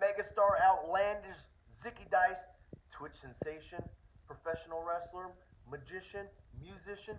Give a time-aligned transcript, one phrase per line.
[0.00, 2.48] megastar outlandish Zicky Dice,
[2.90, 3.82] Twitch sensation,
[4.26, 5.32] professional wrestler,
[5.70, 6.26] magician,
[6.62, 7.16] musician,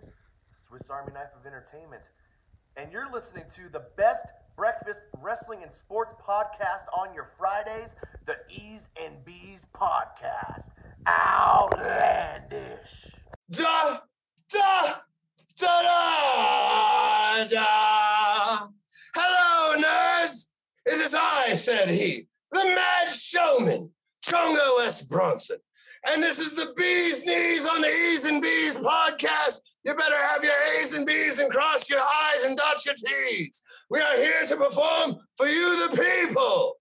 [0.52, 2.10] Swiss Army knife of entertainment.
[2.76, 8.36] And you're listening to the best breakfast wrestling and sports podcast on your Fridays, the
[8.50, 10.70] E's and B's podcast.
[11.06, 13.06] Outlandish.
[13.50, 13.98] Da,
[14.50, 14.94] da,
[15.58, 18.66] da, da, da.
[19.14, 20.46] Hello, nerds.
[20.86, 23.90] It is I, said he, the mad showman,
[24.24, 25.02] Chango S.
[25.02, 25.58] Bronson.
[26.08, 29.60] And this is the Bee's Knees on the E's and B's podcast.
[29.84, 33.62] You better have your A's and B's and cross your I's and dot your T's.
[33.90, 36.76] We are here to perform for you, the people.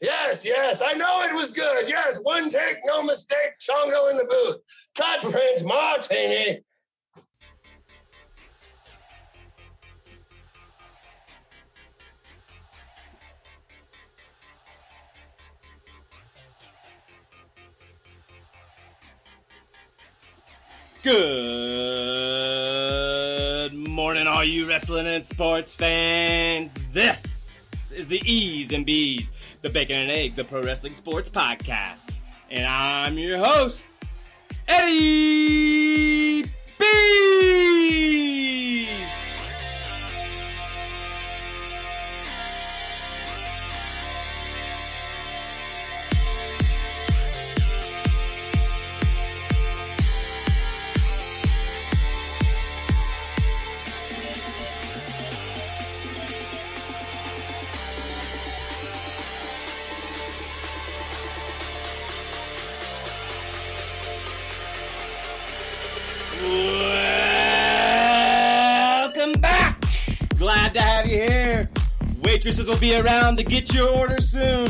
[0.00, 1.88] Yes, yes, I know it was good.
[1.88, 3.54] Yes, one take, no mistake.
[3.60, 4.56] Chango in the booth.
[4.98, 6.60] Cut Prince Martini.
[21.06, 21.14] Good
[23.74, 26.74] morning, all you wrestling and sports fans.
[26.92, 29.30] This is the E's and B's,
[29.62, 32.12] the Bacon and Eggs of Pro Wrestling Sports Podcast.
[32.50, 33.86] And I'm your host,
[34.66, 38.85] Eddie B.
[72.46, 74.68] Waitresses will be around to get your order soon.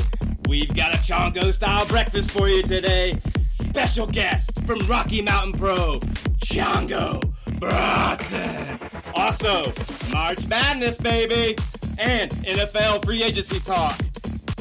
[0.49, 3.21] We've got a Chango style breakfast for you today.
[3.51, 6.01] Special guest from Rocky Mountain Pro,
[6.43, 7.21] Chango
[7.61, 8.81] Bronson.
[9.15, 9.75] Also,
[10.11, 11.55] March Madness, baby.
[11.99, 14.01] And NFL free agency talk,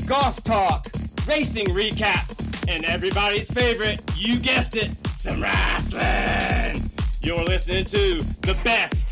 [0.05, 0.85] golf talk,
[1.25, 2.27] racing recap,
[2.67, 6.91] and everybody's favorite, you guessed it, some wrestling.
[7.21, 9.04] You're listening to the best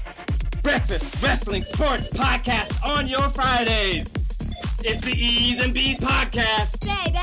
[0.64, 4.08] breakfast wrestling sports podcast on your Fridays.
[4.80, 6.80] It's the E's and B's podcast.
[6.80, 7.20] baby.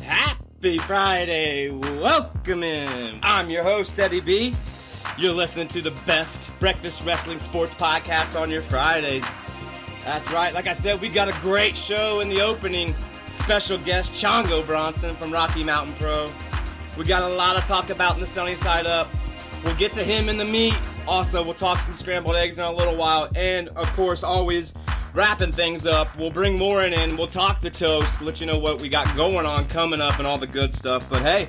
[0.00, 1.70] Happy Friday.
[1.70, 3.18] Welcome in.
[3.22, 4.54] I'm your host, Eddie B.
[5.18, 9.24] You're listening to the best breakfast wrestling sports podcast on your Fridays.
[10.04, 10.54] That's right.
[10.54, 12.94] Like I said, we got a great show in the opening.
[13.26, 16.30] Special guest Chango Bronson from Rocky Mountain Pro.
[16.96, 19.08] We got a lot of talk about in the sunny side up.
[19.62, 20.76] We'll get to him in the meat.
[21.06, 23.28] Also, we'll talk some scrambled eggs in a little while.
[23.36, 24.72] And of course, always
[25.12, 26.16] wrapping things up.
[26.16, 27.18] We'll bring Warren in.
[27.18, 30.26] We'll talk the toast, let you know what we got going on coming up and
[30.26, 31.08] all the good stuff.
[31.10, 31.48] But hey,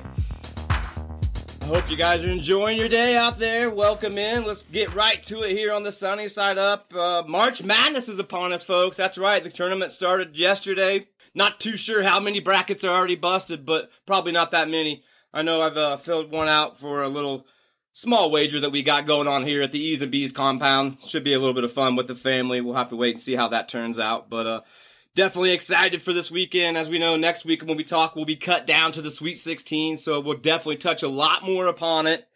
[1.64, 3.70] I hope you guys are enjoying your day out there.
[3.70, 4.44] Welcome in.
[4.44, 6.92] Let's get right to it here on the sunny side up.
[6.94, 8.98] Uh, March Madness is upon us, folks.
[8.98, 9.42] That's right.
[9.42, 11.06] The tournament started yesterday.
[11.34, 15.04] Not too sure how many brackets are already busted, but probably not that many.
[15.32, 17.46] I know I've uh, filled one out for a little
[17.94, 20.98] small wager that we got going on here at the E's and B's compound.
[21.06, 22.60] Should be a little bit of fun with the family.
[22.60, 24.28] We'll have to wait and see how that turns out.
[24.28, 24.60] But uh,
[25.14, 26.76] definitely excited for this weekend.
[26.76, 29.38] As we know, next week when we talk, we'll be cut down to the Sweet
[29.38, 29.96] 16.
[29.96, 32.28] So we'll definitely touch a lot more upon it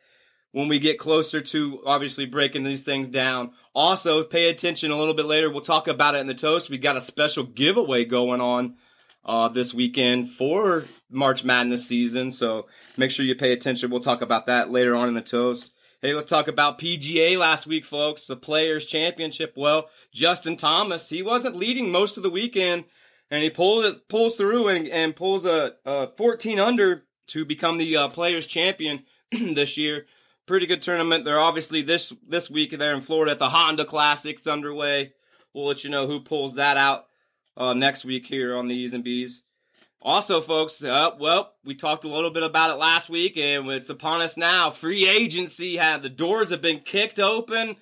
[0.52, 3.52] when we get closer to obviously breaking these things down.
[3.74, 5.50] Also, pay attention a little bit later.
[5.50, 6.70] We'll talk about it in the toast.
[6.70, 8.76] We got a special giveaway going on
[9.24, 12.30] uh, this weekend for March Madness season.
[12.30, 12.66] So
[12.96, 13.90] make sure you pay attention.
[13.90, 15.72] We'll talk about that later on in the toast.
[16.00, 18.28] Hey, let's talk about PGA last week, folks.
[18.28, 19.54] The Players Championship.
[19.56, 22.84] Well, Justin Thomas, he wasn't leading most of the weekend,
[23.32, 27.96] and he pulls pulls through and, and pulls a, a 14 under to become the
[27.96, 30.06] uh, Players Champion this year.
[30.46, 31.24] Pretty good tournament.
[31.24, 35.14] They're obviously this this week there in Florida at the Honda Classics underway.
[35.52, 37.06] We'll let you know who pulls that out
[37.56, 39.42] uh, next week here on the E's and B's.
[40.00, 43.90] Also, folks, uh, well, we talked a little bit about it last week, and it's
[43.90, 44.70] upon us now.
[44.70, 47.76] Free agency had the doors have been kicked open,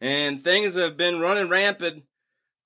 [0.00, 2.04] and things have been running rampant.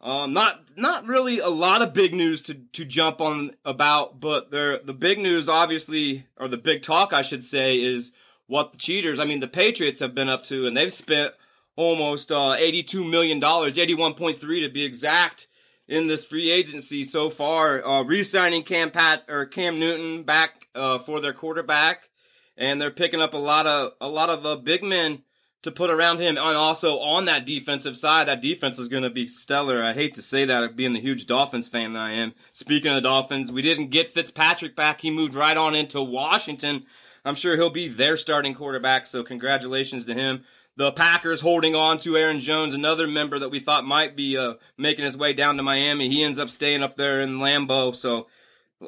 [0.00, 4.50] Um, not not really a lot of big news to to jump on about, but
[4.50, 8.12] there the big news, obviously, or the big talk, I should say, is
[8.46, 9.18] what the cheaters.
[9.18, 11.34] I mean, the Patriots have been up to, and they've spent
[11.74, 15.48] almost uh, eighty two million dollars, eighty one point three to be exact
[15.88, 17.84] in this free agency so far.
[17.84, 22.08] Uh, re-signing Cam Pat or Cam Newton back uh, for their quarterback,
[22.56, 25.22] and they're picking up a lot of a lot of uh, big men
[25.62, 29.10] to put around him, and also on that defensive side, that defense is going to
[29.10, 29.82] be stellar.
[29.82, 32.34] I hate to say that, being the huge Dolphins fan that I am.
[32.50, 35.00] Speaking of the Dolphins, we didn't get Fitzpatrick back.
[35.00, 36.84] He moved right on into Washington.
[37.24, 40.44] I'm sure he'll be their starting quarterback, so congratulations to him.
[40.76, 44.54] The Packers holding on to Aaron Jones, another member that we thought might be uh,
[44.78, 46.08] making his way down to Miami.
[46.08, 48.26] He ends up staying up there in Lambeau, so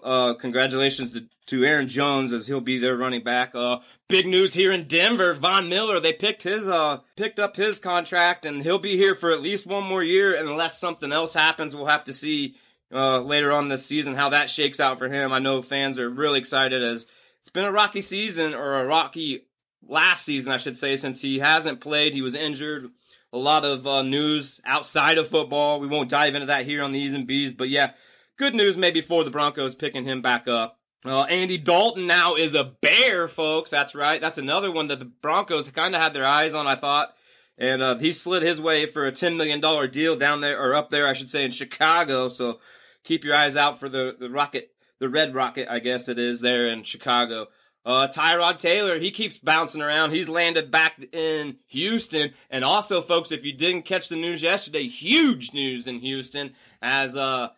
[0.02, 3.54] uh, congratulations to, to Aaron Jones as he'll be their running back.
[3.54, 3.78] Uh,
[4.08, 5.34] big news here in Denver.
[5.34, 9.30] Von Miller, they picked his uh picked up his contract and he'll be here for
[9.30, 11.76] at least one more year unless something else happens.
[11.76, 12.56] We'll have to see
[12.92, 15.32] uh, later on this season how that shakes out for him.
[15.32, 17.06] I know fans are really excited as
[17.40, 19.46] it's been a rocky season or a rocky
[19.88, 22.14] last season, I should say, since he hasn't played.
[22.14, 22.90] He was injured.
[23.32, 25.80] A lot of uh, news outside of football.
[25.80, 27.92] We won't dive into that here on the E's and B's, but yeah,
[28.36, 30.78] good news maybe for the Broncos picking him back up.
[31.04, 33.70] Uh, Andy Dalton now is a bear, folks.
[33.70, 34.20] That's right.
[34.20, 37.14] That's another one that the Broncos kind of had their eyes on, I thought.
[37.58, 39.60] And uh, he slid his way for a $10 million
[39.90, 42.28] deal down there, or up there, I should say, in Chicago.
[42.28, 42.58] So
[43.04, 46.40] keep your eyes out for the, the Rocket, the Red Rocket, I guess it is,
[46.40, 47.48] there in Chicago.
[47.84, 50.12] Uh, Tyrod Taylor, he keeps bouncing around.
[50.12, 52.32] He's landed back in Houston.
[52.50, 57.14] And also, folks, if you didn't catch the news yesterday, huge news in Houston as
[57.14, 57.48] uh,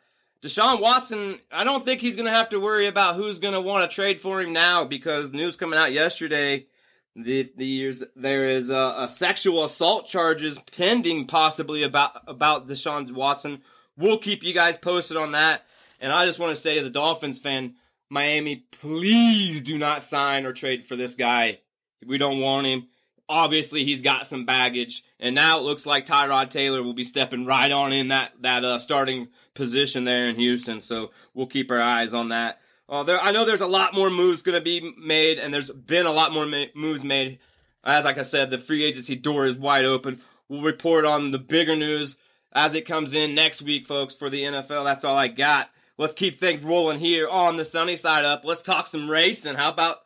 [0.42, 3.60] Deshaun Watson, I don't think he's going to have to worry about who's going to
[3.60, 6.66] want to trade for him now because news coming out yesterday,
[7.14, 13.62] the, the there is a, a, sexual assault charges pending possibly about about Deshaun Watson.
[13.96, 15.64] We'll keep you guys posted on that.
[15.98, 17.76] And I just want to say, as a Dolphins fan,
[18.08, 21.60] Miami, please do not sign or trade for this guy.
[22.06, 22.88] We don't want him.
[23.28, 27.44] Obviously, he's got some baggage, and now it looks like Tyrod Taylor will be stepping
[27.44, 30.80] right on in that that uh, starting position there in Houston.
[30.80, 32.60] So we'll keep our eyes on that.
[32.88, 35.70] Uh, there, I know there's a lot more moves going to be made, and there's
[35.70, 37.40] been a lot more ma- moves made.
[37.82, 40.20] As like I said, the free agency door is wide open.
[40.48, 42.16] We'll report on the bigger news
[42.52, 44.84] as it comes in next week, folks, for the NFL.
[44.84, 45.70] That's all I got.
[45.98, 48.44] Let's keep things rolling here on the sunny side up.
[48.44, 49.54] Let's talk some racing.
[49.54, 49.98] How about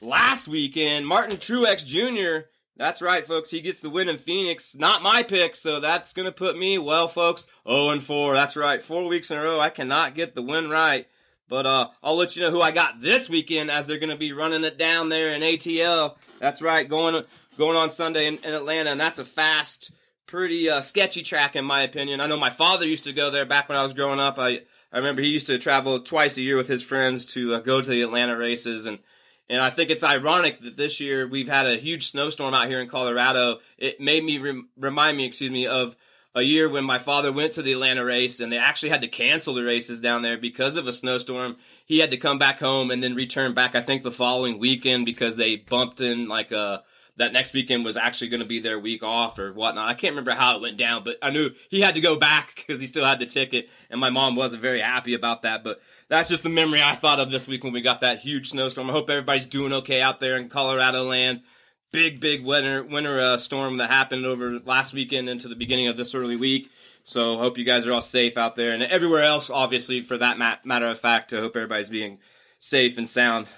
[0.00, 1.06] last weekend?
[1.06, 2.46] Martin Truex Jr.
[2.76, 3.50] That's right, folks.
[3.50, 4.76] He gets the win in Phoenix.
[4.76, 8.34] Not my pick, so that's going to put me, well, folks, 0 and 4.
[8.34, 8.82] That's right.
[8.82, 11.06] Four weeks in a row, I cannot get the win right.
[11.48, 14.16] But uh, I'll let you know who I got this weekend as they're going to
[14.16, 16.16] be running it down there in ATL.
[16.38, 17.24] That's right, going
[17.58, 19.90] going on Sunday in, in Atlanta, and that's a fast,
[20.26, 22.20] pretty uh, sketchy track in my opinion.
[22.20, 24.38] I know my father used to go there back when I was growing up.
[24.38, 24.62] I
[24.92, 27.80] I remember he used to travel twice a year with his friends to uh, go
[27.80, 28.98] to the Atlanta races, and
[29.48, 32.80] and I think it's ironic that this year we've had a huge snowstorm out here
[32.80, 33.58] in Colorado.
[33.76, 35.96] It made me rem- remind me, excuse me, of
[36.34, 39.08] a year when my father went to the Atlanta race and they actually had to
[39.08, 41.56] cancel the races down there because of a snowstorm.
[41.84, 45.04] He had to come back home and then return back, I think, the following weekend
[45.04, 46.84] because they bumped in like a
[47.16, 49.88] that next weekend was actually going to be their week off or whatnot.
[49.88, 52.54] I can't remember how it went down, but I knew he had to go back
[52.56, 55.62] because he still had the ticket, and my mom wasn't very happy about that.
[55.62, 58.50] But that's just the memory I thought of this week when we got that huge
[58.50, 58.88] snowstorm.
[58.88, 61.42] I hope everybody's doing okay out there in Colorado land.
[61.92, 65.98] Big, big winter winter uh, storm that happened over last weekend into the beginning of
[65.98, 66.70] this early week.
[67.04, 70.38] So hope you guys are all safe out there and everywhere else, obviously, for that
[70.64, 71.32] matter of fact.
[71.32, 72.18] I hope everybody's being
[72.60, 73.48] safe and sound.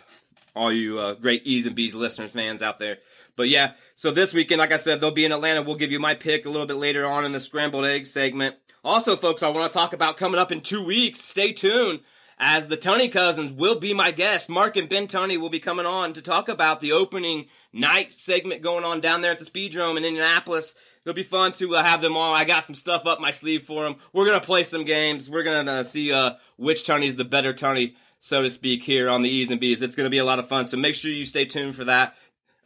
[0.57, 2.99] All you uh, great E's and B's listeners, fans out there.
[3.37, 5.63] But yeah, so this weekend, like I said, they'll be in Atlanta.
[5.63, 8.57] We'll give you my pick a little bit later on in the scrambled egg segment.
[8.85, 11.21] Also, folks, I want to talk about coming up in two weeks.
[11.21, 12.01] Stay tuned
[12.39, 14.49] as the Tony cousins will be my guests.
[14.49, 18.63] Mark and Ben Tony will be coming on to talk about the opening night segment
[18.63, 20.75] going on down there at the Speedrome in Indianapolis.
[21.05, 22.35] It'll be fun to uh, have them all.
[22.35, 23.97] I got some stuff up my sleeve for them.
[24.13, 25.29] We're gonna play some games.
[25.31, 29.23] We're gonna uh, see uh, which Tunney's the better Tony, so to speak, here on
[29.23, 29.83] the E's and B's.
[29.83, 30.67] It's gonna be a lot of fun.
[30.67, 32.15] So make sure you stay tuned for that.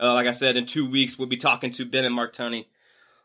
[0.00, 2.67] Uh, like I said, in two weeks, we'll be talking to Ben and Mark Tunney.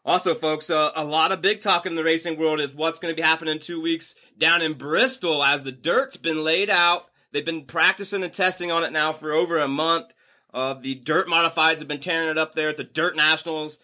[0.06, 3.14] Also, folks, uh, a lot of big talk in the racing world is what's going
[3.14, 7.06] to be happening in two weeks down in Bristol as the dirt's been laid out.
[7.32, 10.14] They've been practicing and testing on it now for over a month.
[10.54, 13.80] Uh, the dirt modifieds have been tearing it up there at the Dirt Nationals.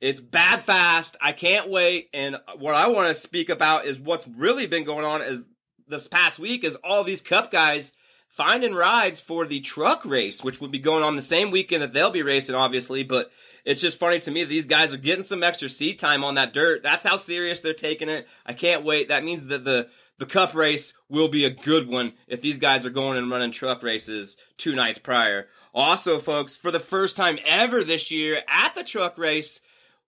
[0.00, 1.16] It's bad fast.
[1.20, 2.10] I can't wait.
[2.12, 5.44] And what I want to speak about is what's really been going on is
[5.88, 7.92] this past week is all these cup guys
[8.30, 11.92] finding rides for the truck race, which would be going on the same weekend that
[11.92, 13.02] they'll be racing, obviously.
[13.02, 13.30] But
[13.64, 16.52] it's just funny to me these guys are getting some extra seat time on that
[16.54, 16.82] dirt.
[16.82, 18.26] That's how serious they're taking it.
[18.46, 19.08] I can't wait.
[19.08, 22.84] That means that the the cup race will be a good one if these guys
[22.84, 25.48] are going and running truck races two nights prior.
[25.72, 29.60] Also, folks, for the first time ever this year at the truck race,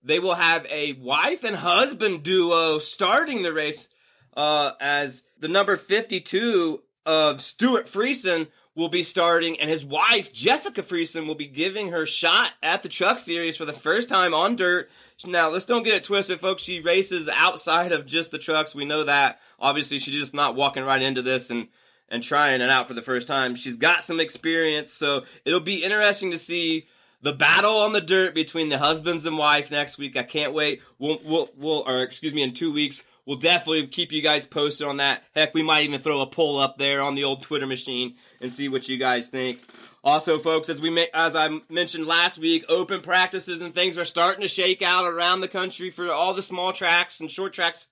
[0.03, 3.89] they will have a wife and husband duo starting the race.
[4.37, 10.83] uh, as the number 52 of Stewart Friesen will be starting, and his wife, Jessica
[10.83, 14.57] Friesen, will be giving her shot at the Truck Series for the first time on
[14.57, 14.91] dirt.
[15.25, 16.63] Now, let's don't get it twisted, folks.
[16.63, 18.75] She races outside of just the trucks.
[18.75, 19.39] We know that.
[19.61, 21.69] Obviously, she's just not walking right into this and
[22.09, 23.55] and trying it out for the first time.
[23.55, 26.87] She's got some experience, so it'll be interesting to see
[27.23, 30.17] the battle on the dirt between the husbands and wife next week.
[30.17, 30.83] I can't wait.
[30.99, 34.87] We'll, we'll, we'll, or excuse me, in two weeks, we'll definitely keep you guys posted
[34.87, 35.23] on that.
[35.35, 38.53] Heck, we might even throw a poll up there on the old Twitter machine and
[38.53, 39.61] see what you guys think.
[40.05, 44.43] Also, folks, as we as I mentioned last week, open practices and things are starting
[44.43, 47.89] to shake out around the country for all the small tracks and short tracks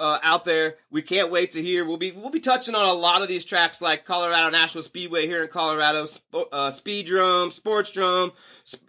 [0.00, 0.76] uh, out there.
[0.90, 1.84] We can't wait to hear.
[1.84, 5.26] We'll be we'll be touching on a lot of these tracks like Colorado National Speedway
[5.26, 8.32] here in Colorado, Sp- uh, Speedrome, Sportsdrome.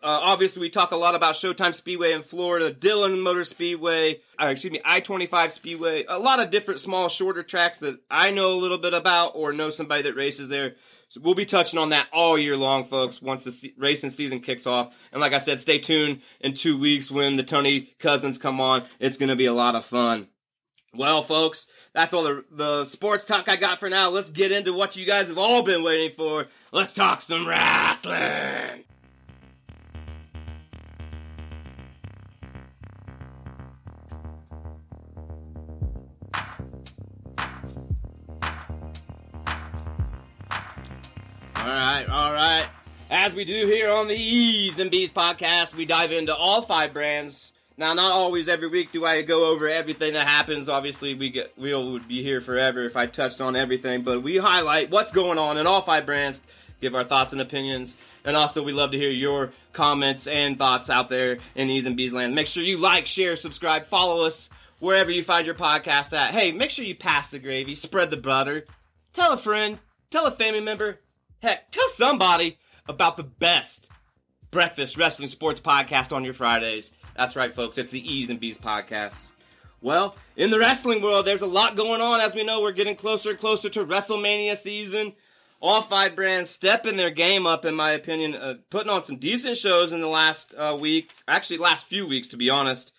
[0.02, 4.50] Uh, obviously, we talk a lot about Showtime Speedway in Florida, Dillon Motor Speedway, or
[4.50, 6.06] excuse me, I twenty five Speedway.
[6.08, 9.54] A lot of different small, shorter tracks that I know a little bit about or
[9.54, 10.76] know somebody that races there.
[11.10, 14.40] So we'll be touching on that all year long, folks, once the se- racing season
[14.40, 14.96] kicks off.
[15.12, 18.84] And like I said, stay tuned in two weeks when the Tony Cousins come on.
[18.98, 20.30] It's going to be a lot of fun.
[20.94, 24.10] Well, folks, that's all the, the sports talk I got for now.
[24.10, 26.48] Let's get into what you guys have all been waiting for.
[26.74, 28.84] Let's talk some wrestling.
[41.56, 42.66] All right, all right.
[43.10, 46.92] As we do here on the E's and B's podcast, we dive into all five
[46.92, 47.51] brands.
[47.82, 50.70] Now, not always every week do I go over everything that happens.
[50.70, 54.38] Obviously, we get we would be here forever if I touched on everything, but we
[54.38, 56.44] highlight what's going on in all five brands,
[56.80, 60.92] give our thoughts and opinions, and also we love to hear your comments and thoughts
[60.92, 62.36] out there in E's and B's land.
[62.36, 66.36] Make sure you like, share, subscribe, follow us wherever you find your podcast at.
[66.36, 68.68] Hey, make sure you pass the gravy, spread the butter,
[69.14, 69.80] tell a friend,
[70.12, 71.00] tell a family member,
[71.42, 73.90] heck, tell somebody about the best
[74.52, 76.92] breakfast wrestling sports podcast on your Fridays.
[77.16, 77.78] That's right, folks.
[77.78, 79.32] It's the E's and B's podcast.
[79.82, 82.22] Well, in the wrestling world, there's a lot going on.
[82.22, 85.14] As we know, we're getting closer and closer to WrestleMania season.
[85.60, 89.58] All five brands stepping their game up, in my opinion, uh, putting on some decent
[89.58, 91.12] shows in the last uh, week.
[91.28, 92.94] Actually, last few weeks, to be honest.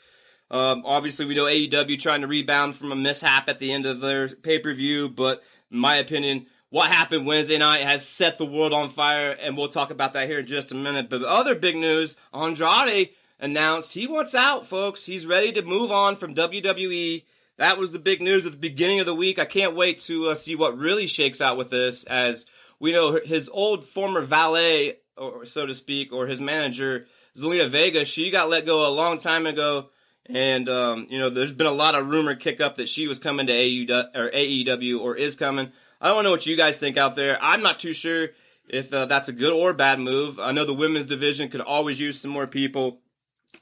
[0.51, 4.01] Um, obviously, we know AEW trying to rebound from a mishap at the end of
[4.01, 8.47] their pay per view, but in my opinion, what happened Wednesday night has set the
[8.47, 11.09] world on fire, and we'll talk about that here in just a minute.
[11.09, 13.11] But other big news Andrade
[13.43, 15.05] announced he wants out, folks.
[15.05, 17.25] He's ready to move on from WWE.
[17.59, 19.39] That was the big news at the beginning of the week.
[19.39, 22.47] I can't wait to uh, see what really shakes out with this, as
[22.81, 27.07] we know his old former valet, or so to speak, or his manager,
[27.37, 29.91] Zelina Vega, she got let go a long time ago.
[30.27, 33.19] And um, you know, there's been a lot of rumor kick up that she was
[33.19, 35.73] coming to AEW or AEW or is coming.
[36.01, 37.39] I don't know what you guys think out there.
[37.43, 38.29] I'm not too sure
[38.69, 40.39] if uh, that's a good or bad move.
[40.39, 43.02] I know the women's division could always use some more people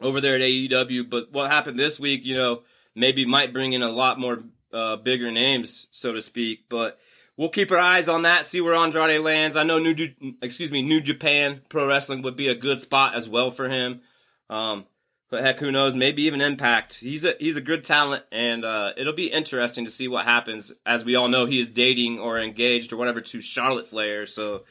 [0.01, 2.63] over there at AEW, but what happened this week, you know,
[2.95, 4.43] maybe might bring in a lot more
[4.73, 6.65] uh, bigger names, so to speak.
[6.69, 6.99] But
[7.37, 9.57] we'll keep our eyes on that, see where Andrade lands.
[9.57, 9.95] I know New,
[10.43, 14.01] excuse me, New Japan Pro Wrestling would be a good spot as well for him.
[14.49, 14.87] Um,
[15.31, 15.95] but heck, who knows?
[15.95, 16.95] Maybe even Impact.
[16.95, 20.73] He's a he's a good talent, and uh, it'll be interesting to see what happens.
[20.85, 24.27] As we all know, he is dating or engaged or whatever to Charlotte Flair.
[24.27, 24.65] So,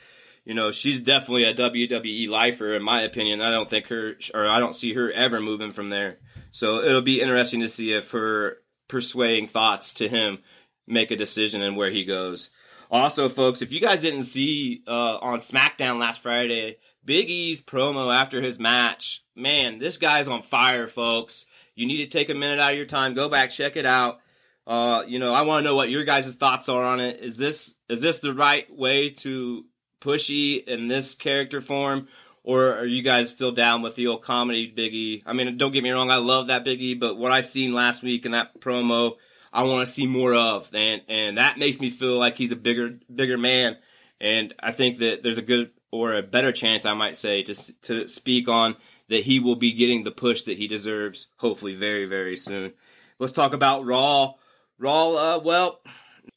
[0.49, 3.39] you know, she's definitely a WWE lifer, in my opinion.
[3.39, 6.17] I don't think her, or I don't see her ever moving from there.
[6.49, 10.39] So it'll be interesting to see if her persuading thoughts to him
[10.87, 12.49] make a decision and where he goes.
[12.89, 18.11] Also, folks, if you guys didn't see uh, on SmackDown last Friday, Big E's promo
[18.11, 21.45] after his match, man, this guy's on fire, folks.
[21.75, 24.17] You need to take a minute out of your time, go back, check it out.
[24.65, 27.19] Uh, you know, I want to know what your guys' thoughts are on it.
[27.19, 29.63] Is this is this the right way to
[29.99, 32.07] push E in this character form,
[32.43, 35.23] or are you guys still down with the old comedy Biggie?
[35.25, 38.03] I mean, don't get me wrong, I love that Biggie, but what I seen last
[38.03, 39.15] week in that promo,
[39.51, 42.55] I want to see more of, and and that makes me feel like he's a
[42.55, 43.77] bigger bigger man,
[44.21, 47.55] and I think that there's a good or a better chance, I might say, to
[47.83, 48.75] to speak on
[49.07, 52.73] that he will be getting the push that he deserves, hopefully very very soon.
[53.17, 54.33] Let's talk about Raw.
[54.77, 55.81] Raw, uh, well,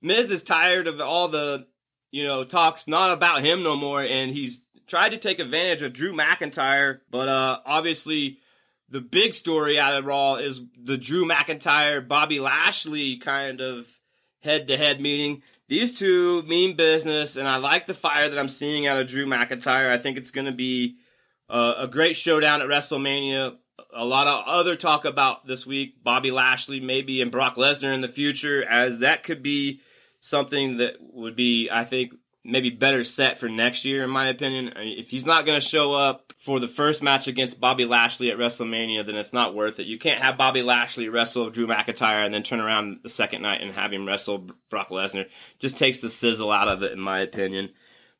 [0.00, 1.66] Miz is tired of all the
[2.12, 5.92] you know talks not about him no more, and he's tried to take advantage of
[5.92, 8.38] Drew McIntyre, but uh, obviously
[8.88, 13.88] the big story out of Raw is the Drew McIntyre Bobby Lashley kind of
[14.42, 15.42] head to head meeting.
[15.68, 19.24] These two mean business, and I like the fire that I'm seeing out of Drew
[19.24, 19.90] McIntyre.
[19.90, 20.96] I think it's going to be
[21.48, 23.56] uh, a great showdown at WrestleMania.
[23.94, 28.02] a lot of other talk about this week Bobby Lashley maybe and Brock Lesnar in
[28.02, 29.80] the future, as that could be
[30.22, 32.14] something that would be, I think,
[32.44, 34.72] maybe better set for next year, in my opinion.
[34.76, 38.38] If he's not going to show up for the first match against Bobby Lashley at
[38.38, 39.86] WrestleMania, then it's not worth it.
[39.86, 43.60] You can't have Bobby Lashley wrestle Drew McIntyre and then turn around the second night
[43.60, 45.26] and have him wrestle Brock Lesnar.
[45.58, 47.70] Just takes the sizzle out of it, in my opinion.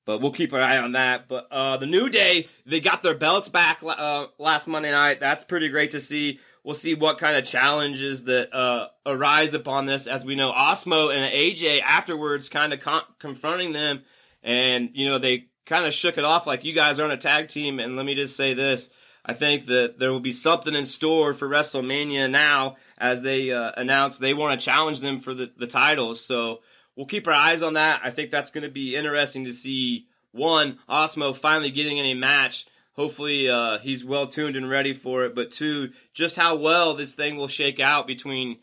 [0.04, 1.28] But we'll keep an eye on that.
[1.28, 5.20] But uh, the New Day, they got their belts back uh, last Monday night.
[5.20, 6.40] That's pretty great to see.
[6.64, 10.06] We'll see what kind of challenges that uh, arise upon this.
[10.06, 14.02] As we know, Omos and AJ afterwards kind of con- confronting them,
[14.44, 17.48] and you know they kind of shook it off like you guys aren't a tag
[17.48, 17.80] team.
[17.80, 18.90] And let me just say this:
[19.24, 23.72] I think that there will be something in store for WrestleMania now as they uh,
[23.76, 26.24] announce they want to challenge them for the, the titles.
[26.24, 26.60] So
[26.94, 28.02] we'll keep our eyes on that.
[28.04, 30.06] I think that's going to be interesting to see.
[30.30, 32.66] One, Omos finally getting in a match.
[32.94, 35.34] Hopefully, uh, he's well tuned and ready for it.
[35.34, 38.58] But two, just how well this thing will shake out between,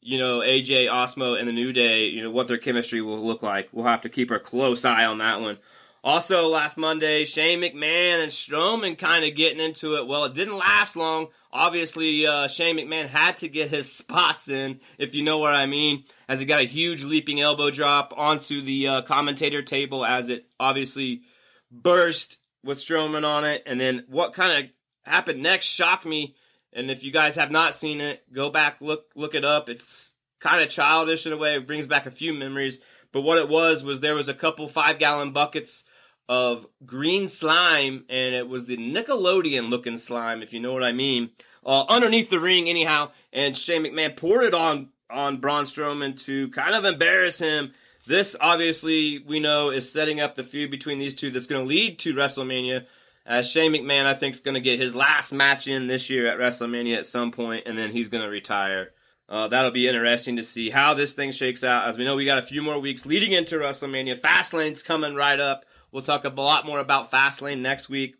[0.00, 2.06] you know, AJ, Omos, and the New Day.
[2.06, 3.68] You know what their chemistry will look like.
[3.72, 5.58] We'll have to keep a close eye on that one.
[6.02, 10.06] Also, last Monday, Shane McMahon and Strowman kind of getting into it.
[10.06, 11.28] Well, it didn't last long.
[11.52, 15.66] Obviously, uh, Shane McMahon had to get his spots in, if you know what I
[15.66, 20.28] mean, as he got a huge leaping elbow drop onto the uh, commentator table as
[20.30, 21.22] it obviously
[21.70, 23.62] burst with Strowman on it.
[23.66, 24.70] And then what kind of
[25.10, 26.34] happened next shocked me.
[26.72, 29.68] And if you guys have not seen it, go back, look, look it up.
[29.68, 31.56] It's kind of childish in a way.
[31.56, 32.78] It brings back a few memories.
[33.12, 35.84] But what it was was there was a couple five gallon buckets
[36.28, 40.92] of green slime, and it was the Nickelodeon looking slime, if you know what I
[40.92, 41.30] mean,
[41.66, 43.10] uh, underneath the ring, anyhow.
[43.32, 47.72] And Shane McMahon poured it on on Braun Strowman to kind of embarrass him.
[48.06, 51.68] This obviously we know is setting up the feud between these two that's going to
[51.68, 52.86] lead to WrestleMania.
[53.26, 56.26] As Shane McMahon, I think, is going to get his last match in this year
[56.26, 58.90] at WrestleMania at some point, and then he's going to retire.
[59.28, 61.86] Uh, that'll be interesting to see how this thing shakes out.
[61.86, 64.18] As we know, we got a few more weeks leading into WrestleMania.
[64.18, 65.64] Fastlane's coming right up.
[65.92, 68.16] We'll talk a lot more about Fastlane next week.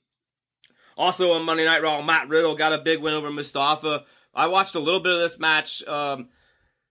[0.96, 4.04] Also on Monday Night Raw, Matt Riddle got a big win over Mustafa.
[4.34, 6.28] I watched a little bit of this match, um,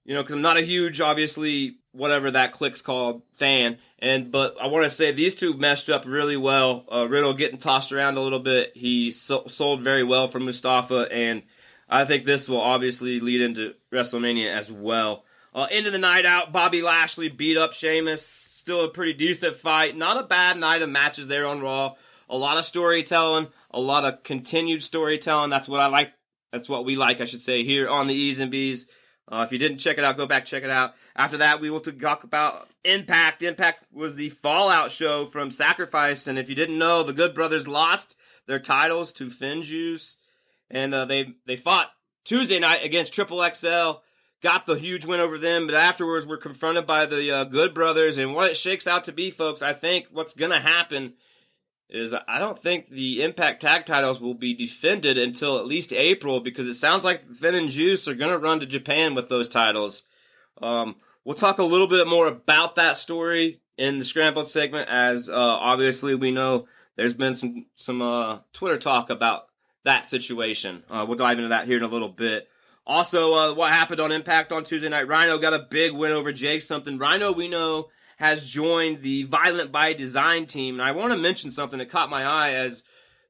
[0.04, 3.78] you know, because I'm not a huge, obviously, whatever that click's called, fan.
[4.00, 6.86] And but I want to say these two meshed up really well.
[6.92, 8.72] Uh, Riddle getting tossed around a little bit.
[8.76, 11.44] He so- sold very well for Mustafa, and
[11.90, 15.26] I think this will obviously lead into WrestleMania as well.
[15.54, 19.98] Uh, into the night out, Bobby Lashley beat up Sheamus still a pretty decent fight.
[19.98, 21.96] Not a bad night of matches there on Raw.
[22.30, 25.50] A lot of storytelling, a lot of continued storytelling.
[25.50, 26.14] That's what I like.
[26.52, 28.86] That's what we like, I should say, here on the E's and B's.
[29.32, 30.96] Uh, if you didn't check it out, go back check it out.
[31.16, 33.44] After that, we will talk about Impact.
[33.44, 37.68] Impact was the Fallout show from Sacrifice, and if you didn't know, the Good Brothers
[37.68, 38.16] lost
[38.48, 40.16] their titles to FinJuice,
[40.72, 41.92] and uh, they they fought
[42.26, 44.00] Tuesday night against Triple XL
[44.42, 48.18] got the huge win over them, but afterwards we're confronted by the uh, Good Brothers,
[48.18, 51.14] and what it shakes out to be, folks, I think what's to happen
[51.90, 56.40] is I don't think the Impact Tag titles will be defended until at least April
[56.40, 59.48] because it sounds like Finn and Juice are going to run to Japan with those
[59.48, 60.04] titles.
[60.62, 65.30] Um, we'll talk a little bit more about that story in the Scrambled segment, as
[65.30, 69.48] uh, obviously we know there's been some some uh, Twitter talk about
[69.86, 70.84] that situation.
[70.90, 72.48] Uh, we'll dive into that here in a little bit.
[72.86, 75.08] Also, uh, what happened on Impact on Tuesday night?
[75.08, 76.98] Rhino got a big win over Jake something.
[76.98, 80.76] Rhino, we know, has joined the Violent by Design team.
[80.76, 82.84] And I want to mention something that caught my eye as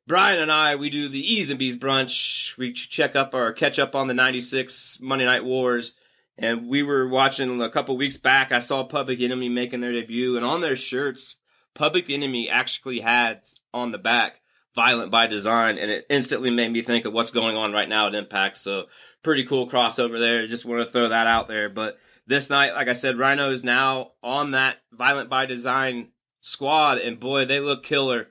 [0.07, 2.57] Brian and I, we do the E's and B's brunch.
[2.57, 5.93] We check up or catch up on the 96 Monday Night Wars.
[6.39, 8.51] And we were watching a couple weeks back.
[8.51, 10.35] I saw Public Enemy making their debut.
[10.35, 11.35] And on their shirts,
[11.75, 14.41] Public Enemy actually had on the back
[14.73, 15.77] Violent by Design.
[15.77, 18.57] And it instantly made me think of what's going on right now at Impact.
[18.57, 18.85] So
[19.21, 20.47] pretty cool crossover there.
[20.47, 21.69] Just want to throw that out there.
[21.69, 21.99] But
[22.29, 26.09] this night, like I said, Rhino is now on that Violent by Design
[26.41, 28.27] squad, and boy, they look killer.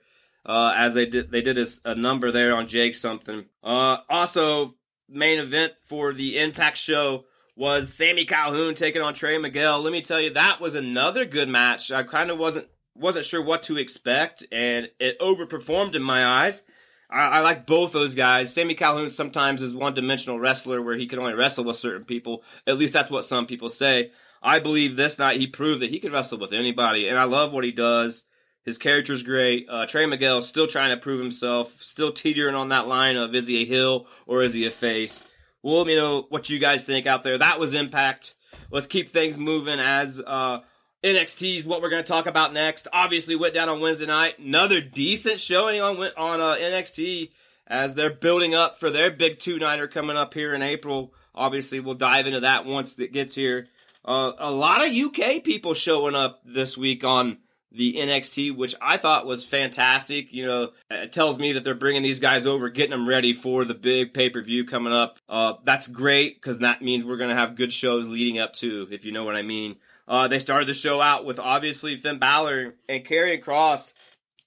[0.47, 3.47] Uh, as they did, they did a, a, number there on Jake something.
[3.63, 4.77] Uh, also,
[5.09, 7.25] main event for the Impact show
[7.57, 9.83] was Sami Callihan taking on Trey Miguel.
[9.83, 11.91] Let me tell you, that was another good match.
[11.91, 16.63] I kind of wasn't wasn't sure what to expect, and it overperformed in my eyes.
[17.11, 18.53] I, I, like both those guys.
[18.53, 22.43] Sami Callihan sometimes is one dimensional wrestler where he can only wrestle with certain people.
[22.67, 24.13] At least that's what some people say.
[24.43, 27.53] I believe this night he proved that he could wrestle with anybody, and I love
[27.53, 28.25] what he does.
[28.65, 29.67] His character's great.
[29.69, 33.47] Uh, Trey Miguel still trying to prove himself, still teetering on that line of is
[33.47, 35.25] he a heel or is he a face?
[35.63, 37.39] Well, let me know what you guys think out there.
[37.39, 38.35] That was Impact.
[38.71, 40.61] Let's keep things moving as uh,
[41.05, 42.89] NXT is what we're going to talk about next.
[42.93, 44.39] Obviously, went down on Wednesday night.
[44.39, 47.31] Another decent showing on on uh, NXT
[47.69, 51.15] as they're building up for their big two nighter coming up here in April.
[51.35, 53.69] Obviously, we'll dive into that once it gets here.
[54.05, 57.39] Uh, a lot of UK people showing up this week on
[57.71, 60.33] the NXT, which I thought was fantastic.
[60.33, 63.65] You know, it tells me that they're bringing these guys over, getting them ready for
[63.65, 65.19] the big pay per view coming up.
[65.29, 68.89] Uh, that's great because that means we're going to have good shows leading up to,
[68.91, 69.77] if you know what I mean.
[70.09, 73.93] Uh, they started the show out with obviously Finn Balor and Karrion Kross.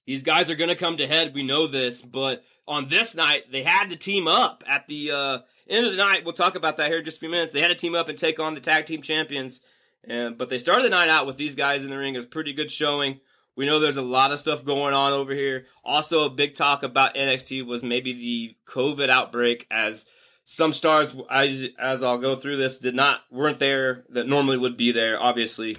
[0.06, 1.34] These guys are going to come to head.
[1.34, 5.38] We know this, but on this night they had to team up at the uh,
[5.68, 6.24] end of the night.
[6.24, 7.52] We'll talk about that here in just a few minutes.
[7.52, 9.60] They had to team up and take on the tag team champions.
[10.04, 12.14] And, but they started the night out with these guys in the ring.
[12.14, 13.20] It was pretty good showing.
[13.54, 15.66] We know there's a lot of stuff going on over here.
[15.84, 20.06] Also, a big talk about NXT was maybe the COVID outbreak, as
[20.44, 24.76] some stars, as, as I'll go through this, did not weren't there that normally would
[24.76, 25.20] be there.
[25.20, 25.76] Obviously,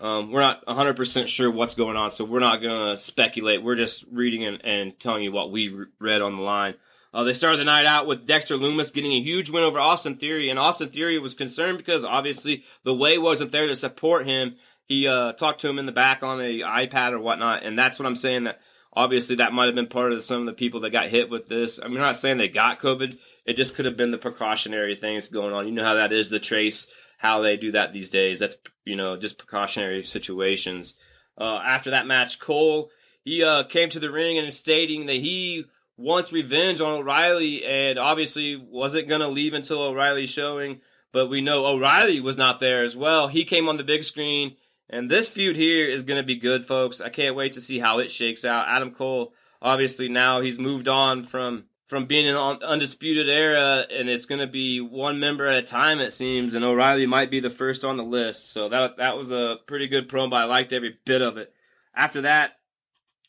[0.00, 3.62] um, we're not 100% sure what's going on, so we're not gonna speculate.
[3.62, 6.74] We're just reading and, and telling you what we read on the line.
[7.12, 10.14] Uh, they started the night out with Dexter Lumis getting a huge win over Austin
[10.14, 14.56] Theory, and Austin Theory was concerned because obviously the way wasn't there to support him.
[14.84, 17.98] He uh, talked to him in the back on a iPad or whatnot, and that's
[17.98, 18.44] what I'm saying.
[18.44, 18.60] That
[18.92, 21.46] obviously that might have been part of some of the people that got hit with
[21.46, 21.78] this.
[21.78, 23.16] I'm not saying they got COVID.
[23.44, 25.66] It just could have been the precautionary things going on.
[25.66, 26.86] You know how that is the trace,
[27.18, 28.38] how they do that these days.
[28.38, 30.94] That's you know just precautionary situations.
[31.36, 32.90] Uh, after that match, Cole
[33.28, 35.66] he uh, came to the ring and stating that he
[35.98, 40.80] wants revenge on O'Reilly and obviously wasn't going to leave until O'Reilly's showing.
[41.12, 43.28] But we know O'Reilly was not there as well.
[43.28, 44.56] He came on the big screen.
[44.90, 47.00] And this feud here is going to be good, folks.
[47.00, 48.68] I can't wait to see how it shakes out.
[48.68, 54.10] Adam Cole, obviously, now he's moved on from from being in an undisputed era, and
[54.10, 56.54] it's going to be one member at a time, it seems.
[56.54, 58.52] And O'Reilly might be the first on the list.
[58.52, 60.34] So that that was a pretty good promo.
[60.34, 61.52] I liked every bit of it.
[61.94, 62.52] After that,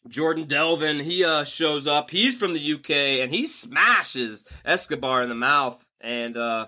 [0.07, 2.11] Jordan Devlin he uh, shows up.
[2.11, 2.89] He's from the UK
[3.21, 5.85] and he smashes Escobar in the mouth.
[5.99, 6.67] And uh,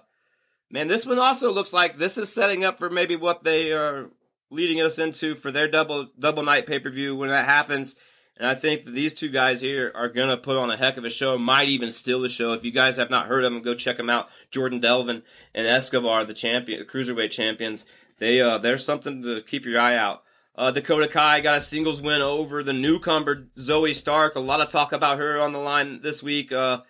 [0.70, 4.10] man, this one also looks like this is setting up for maybe what they are
[4.52, 7.96] leading us into for their double double night pay per view when that happens.
[8.38, 11.06] And I think that these two guys here are gonna put on a heck of
[11.06, 11.38] a show.
[11.38, 12.54] Might even steal the show.
[12.54, 14.30] If you guys have not heard of them, go check them out.
[14.52, 15.24] Jordan Devlin
[15.56, 17.86] and Escobar, the champion, the cruiserweight champions.
[18.20, 20.24] They uh, there's something to keep your eye out.
[20.56, 24.36] Uh, Dakota Kai got a singles win over the newcomer Zoey Stark.
[24.36, 26.52] A lot of talk about her on the line this week.
[26.52, 26.82] Uh,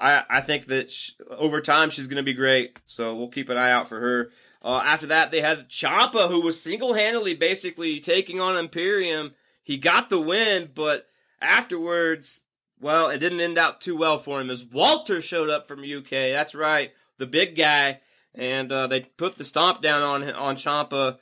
[0.00, 2.80] I, I think that she, over time she's going to be great.
[2.86, 4.30] So we'll keep an eye out for her.
[4.62, 9.34] Uh, after that, they had Ciampa, who was single handedly basically taking on Imperium.
[9.62, 11.06] He got the win, but
[11.40, 12.40] afterwards,
[12.80, 16.10] well, it didn't end out too well for him as Walter showed up from UK.
[16.10, 18.00] That's right, the big guy.
[18.34, 21.18] And uh, they put the stomp down on on Ciampa.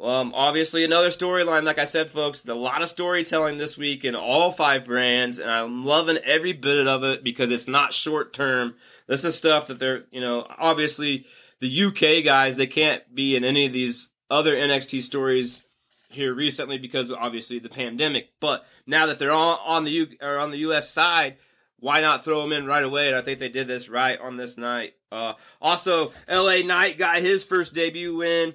[0.00, 4.14] Um, obviously, another storyline, like I said, folks, a lot of storytelling this week in
[4.14, 8.76] all five brands, and I'm loving every bit of it because it's not short term.
[9.06, 11.26] This is stuff that they're, you know, obviously
[11.60, 15.62] the UK guys, they can't be in any of these other NXT stories
[16.08, 18.30] here recently because obviously the pandemic.
[18.40, 21.36] But now that they're all on the U or on the US side,
[21.78, 23.08] why not throw them in right away?
[23.08, 24.94] And I think they did this right on this night.
[25.10, 28.54] Uh, also, LA Knight got his first debut win.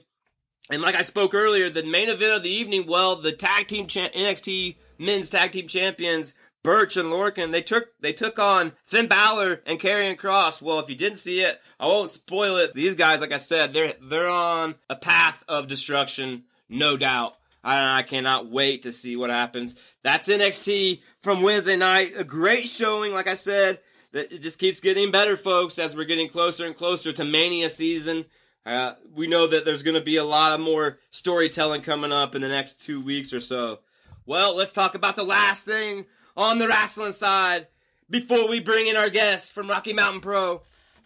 [0.69, 3.87] And like I spoke earlier, the main event of the evening, well, the tag team
[3.87, 6.33] cha- NXT men's tag team champions
[6.65, 10.61] Burch and Lorcan, they took they took on Finn Balor and Karrion Kross.
[10.61, 12.73] Well, if you didn't see it, I won't spoil it.
[12.73, 17.35] These guys, like I said, they're they're on a path of destruction, no doubt.
[17.63, 19.75] I, I cannot wait to see what happens.
[20.03, 22.13] That's NXT from Wednesday night.
[22.17, 23.79] A great showing, like I said.
[24.13, 27.69] That it just keeps getting better, folks, as we're getting closer and closer to Mania
[27.69, 28.25] season.
[28.65, 32.33] Uh, we know that there's going to be a lot of more storytelling coming up
[32.33, 33.79] in the next two weeks or so.
[34.25, 37.67] Well, let's talk about the last thing on the wrestling side
[38.09, 40.61] before we bring in our guest from Rocky Mountain Pro.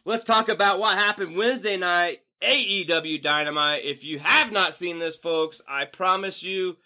[0.05, 3.83] Let's talk about what happened Wednesday night, AEW Dynamite.
[3.83, 6.77] If you have not seen this, folks, I promise you,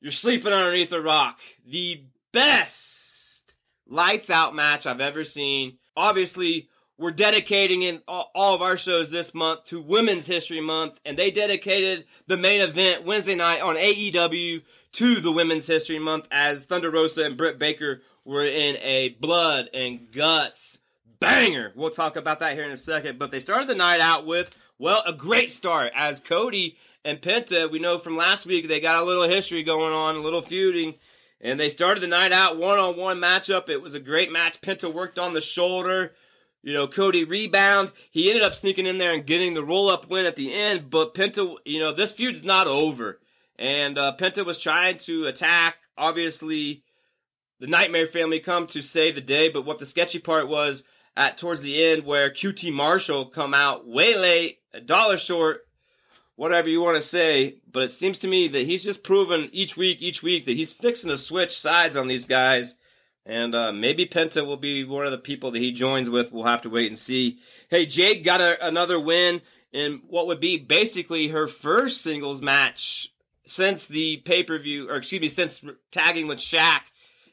[0.00, 1.40] you're sleeping underneath a rock.
[1.66, 5.78] The best lights out match I've ever seen.
[5.96, 6.69] Obviously,
[7.00, 11.30] we're dedicating in all of our shows this month to Women's History Month, and they
[11.30, 14.60] dedicated the main event Wednesday night on AEW
[14.92, 19.70] to the Women's History Month as Thunder Rosa and Britt Baker were in a blood
[19.72, 20.76] and guts
[21.20, 21.72] banger.
[21.74, 24.54] We'll talk about that here in a second, but they started the night out with,
[24.78, 29.02] well, a great start as Cody and Penta, we know from last week they got
[29.02, 30.96] a little history going on, a little feuding.
[31.40, 33.70] And they started the night out one on one matchup.
[33.70, 34.60] It was a great match.
[34.60, 36.12] Penta worked on the shoulder.
[36.62, 37.92] You know, Cody rebound.
[38.10, 40.90] He ended up sneaking in there and getting the roll up win at the end.
[40.90, 43.18] But Penta, you know, this feud is not over.
[43.58, 46.82] And uh, Penta was trying to attack, obviously,
[47.60, 49.48] the Nightmare family come to save the day.
[49.48, 50.84] But what the sketchy part was
[51.16, 55.66] at towards the end, where QT Marshall come out way late, a dollar short,
[56.36, 57.56] whatever you want to say.
[57.70, 60.72] But it seems to me that he's just proven each week, each week that he's
[60.72, 62.74] fixing to switch sides on these guys.
[63.26, 66.32] And uh, maybe Penta will be one of the people that he joins with.
[66.32, 67.38] We'll have to wait and see.
[67.68, 73.12] Hey, Jade got a, another win in what would be basically her first singles match
[73.46, 76.80] since the pay per view, or excuse me, since tagging with Shaq.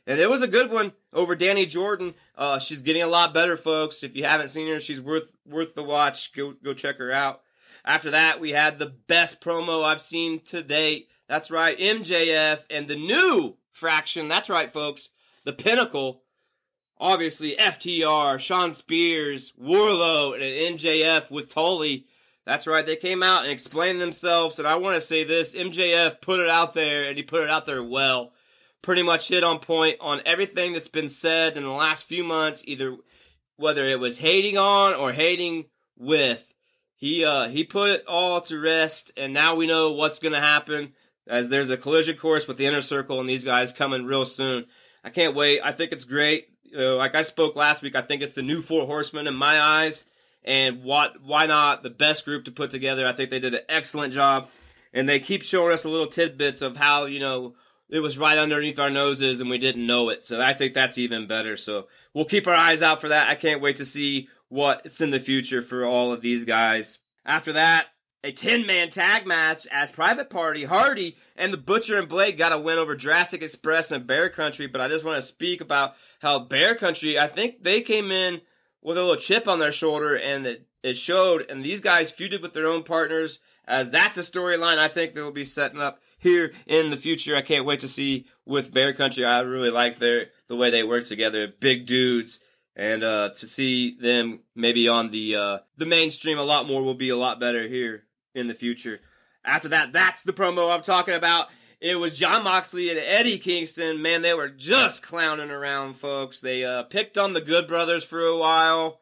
[0.06, 2.14] And it was a good one over Dani Jordan.
[2.36, 4.04] Uh, she's getting a lot better, folks.
[4.04, 6.34] If you haven't seen her, she's worth worth the watch.
[6.34, 7.42] Go go check her out.
[7.84, 11.10] After that, we had the best promo I've seen to date.
[11.28, 14.28] That's right, MJF and the new fraction.
[14.28, 15.10] That's right, folks.
[15.48, 16.24] The Pinnacle.
[17.00, 22.06] Obviously, FTR, Shawn Spears, Wardlow, and MJF with Tully.
[22.46, 24.60] That's right, they came out and explained themselves.
[24.60, 27.50] And I want to say this MJF put it out there, and he put it
[27.50, 28.34] out there well
[28.82, 32.64] pretty much hit on point on everything that's been said in the last few months,
[32.68, 32.98] either
[33.56, 35.64] whether it was hating on or hating
[35.98, 36.54] with.
[36.98, 40.42] He uh, he put it all to rest, and now we know what's going to
[40.42, 40.92] happen.
[41.26, 44.66] As there's a collision course with the inner circle and these guys coming real soon.
[45.08, 45.62] I can't wait.
[45.64, 46.50] I think it's great.
[46.74, 50.04] Like I spoke last week, I think it's the new Four Horsemen in my eyes.
[50.44, 51.22] And what?
[51.24, 53.08] Why not the best group to put together?
[53.08, 54.50] I think they did an excellent job,
[54.94, 57.56] and they keep showing us a little tidbits of how you know
[57.90, 60.26] it was right underneath our noses and we didn't know it.
[60.26, 61.56] So I think that's even better.
[61.56, 63.30] So we'll keep our eyes out for that.
[63.30, 67.00] I can't wait to see what's in the future for all of these guys.
[67.26, 67.88] After that,
[68.28, 72.52] a 10 man tag match as Private Party, Hardy, and the Butcher and Blade got
[72.52, 74.68] a win over Jurassic Express and Bear Country.
[74.68, 78.42] But I just want to speak about how Bear Country, I think they came in
[78.82, 81.50] with a little chip on their shoulder and it, it showed.
[81.50, 85.22] And these guys feuded with their own partners, as that's a storyline I think they
[85.22, 87.34] will be setting up here in the future.
[87.34, 89.24] I can't wait to see with Bear Country.
[89.24, 91.48] I really like their the way they work together.
[91.48, 92.42] Big dudes.
[92.76, 96.94] And uh, to see them maybe on the uh, the mainstream a lot more will
[96.94, 98.04] be a lot better here
[98.38, 99.00] in the future.
[99.44, 101.48] After that, that's the promo I'm talking about.
[101.80, 104.02] It was Jon Moxley and Eddie Kingston.
[104.02, 106.40] Man, they were just clowning around, folks.
[106.40, 109.00] They uh, picked on the Good Brothers for a while.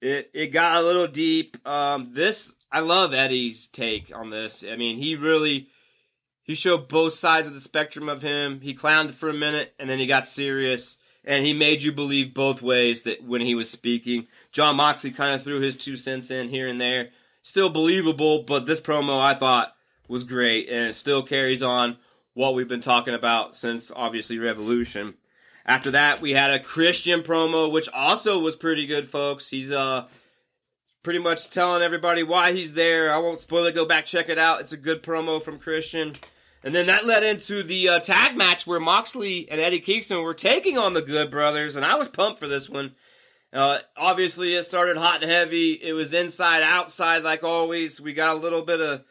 [0.00, 1.56] It it got a little deep.
[1.66, 4.64] Um, this I love Eddie's take on this.
[4.68, 5.68] I mean, he really
[6.42, 8.60] he showed both sides of the spectrum of him.
[8.60, 12.34] He clowned for a minute and then he got serious and he made you believe
[12.34, 14.26] both ways that when he was speaking.
[14.52, 17.10] Jon Moxley kind of threw his two cents in here and there.
[17.44, 19.76] Still believable, but this promo I thought
[20.08, 21.98] was great and it still carries on
[22.32, 25.12] what we've been talking about since obviously Revolution.
[25.66, 29.50] After that, we had a Christian promo, which also was pretty good, folks.
[29.50, 30.06] He's uh
[31.02, 33.12] pretty much telling everybody why he's there.
[33.12, 33.74] I won't spoil it.
[33.74, 34.62] Go back check it out.
[34.62, 36.14] It's a good promo from Christian.
[36.64, 40.32] And then that led into the uh, tag match where Moxley and Eddie Kingston were
[40.32, 42.94] taking on the Good Brothers, and I was pumped for this one.
[43.54, 45.72] Uh, obviously, it started hot and heavy.
[45.72, 48.00] It was inside, outside, like always.
[48.00, 49.04] We got a little bit of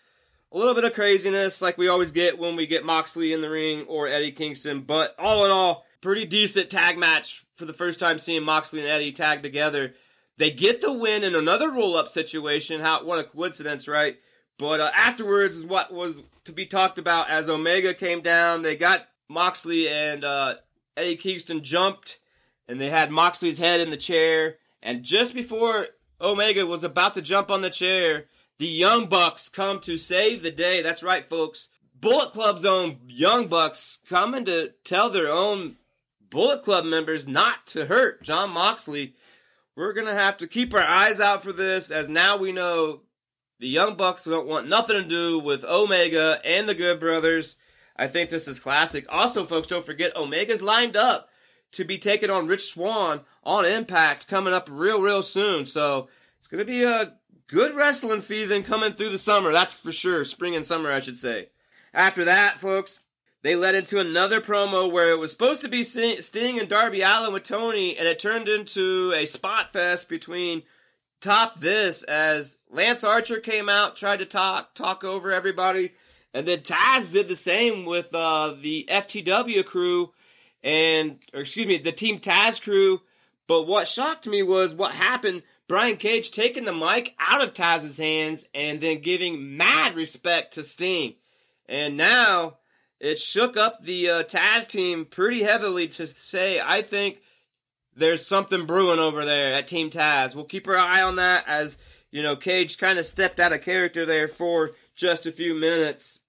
[0.51, 3.49] a little bit of craziness, like we always get when we get Moxley in the
[3.49, 4.81] ring or Eddie Kingston.
[4.81, 8.89] But all in all, pretty decent tag match for the first time seeing Moxley and
[8.89, 9.93] Eddie tag together.
[10.37, 12.81] They get the win in another roll up situation.
[12.81, 14.17] How what a coincidence, right?
[14.57, 18.61] But uh, afterwards is what was to be talked about as Omega came down.
[18.61, 20.55] They got Moxley and uh,
[20.97, 22.19] Eddie Kingston jumped,
[22.67, 24.57] and they had Moxley's head in the chair.
[24.81, 25.87] And just before
[26.19, 28.25] Omega was about to jump on the chair,
[28.59, 30.81] the Young Bucks come to save the day.
[30.81, 31.69] That's right, folks.
[31.99, 35.77] Bullet Club's own Young Bucks coming to tell their own
[36.29, 39.15] Bullet Club members not to hurt Jon Moxley.
[39.75, 43.01] We're going to have to keep our eyes out for this as now we know
[43.59, 47.55] the Young Bucks don't want nothing to do with Omega and the Good Brothers.
[47.95, 49.05] I think this is classic.
[49.09, 51.29] Also, folks, don't forget Omega's lined up
[51.73, 55.65] to be taking on Rich Swann on Impact coming up real, real soon.
[55.65, 56.07] So
[56.39, 57.13] it's going to be a
[57.47, 59.51] good wrestling season coming through the summer.
[59.51, 60.23] That's for sure.
[60.23, 61.49] Spring and summer, I should say.
[61.93, 63.01] After that, folks,
[63.43, 67.33] they led into another promo where it was supposed to be Sting and Darby Allin
[67.33, 70.63] with Tony, and it turned into a spot fest between
[71.19, 75.91] top this as Lance Archer came out, tried to talk talk over everybody,
[76.33, 80.11] and then Taz did the same with uh, the FTW crew
[80.63, 83.01] and or excuse me, the Team Taz crew.
[83.47, 85.43] But what shocked me was what happened.
[85.67, 90.63] Brian Cage taking the mic out of Taz's hands and then giving mad respect to
[90.63, 91.15] Sting.
[91.67, 92.57] And now
[92.99, 97.21] it shook up the uh, Taz team pretty heavily to say, I think
[97.95, 100.35] there's something brewing over there at Team Taz.
[100.35, 101.77] We'll keep our eye on that as,
[102.11, 106.19] you know, Cage kind of stepped out of character there for just a few minutes.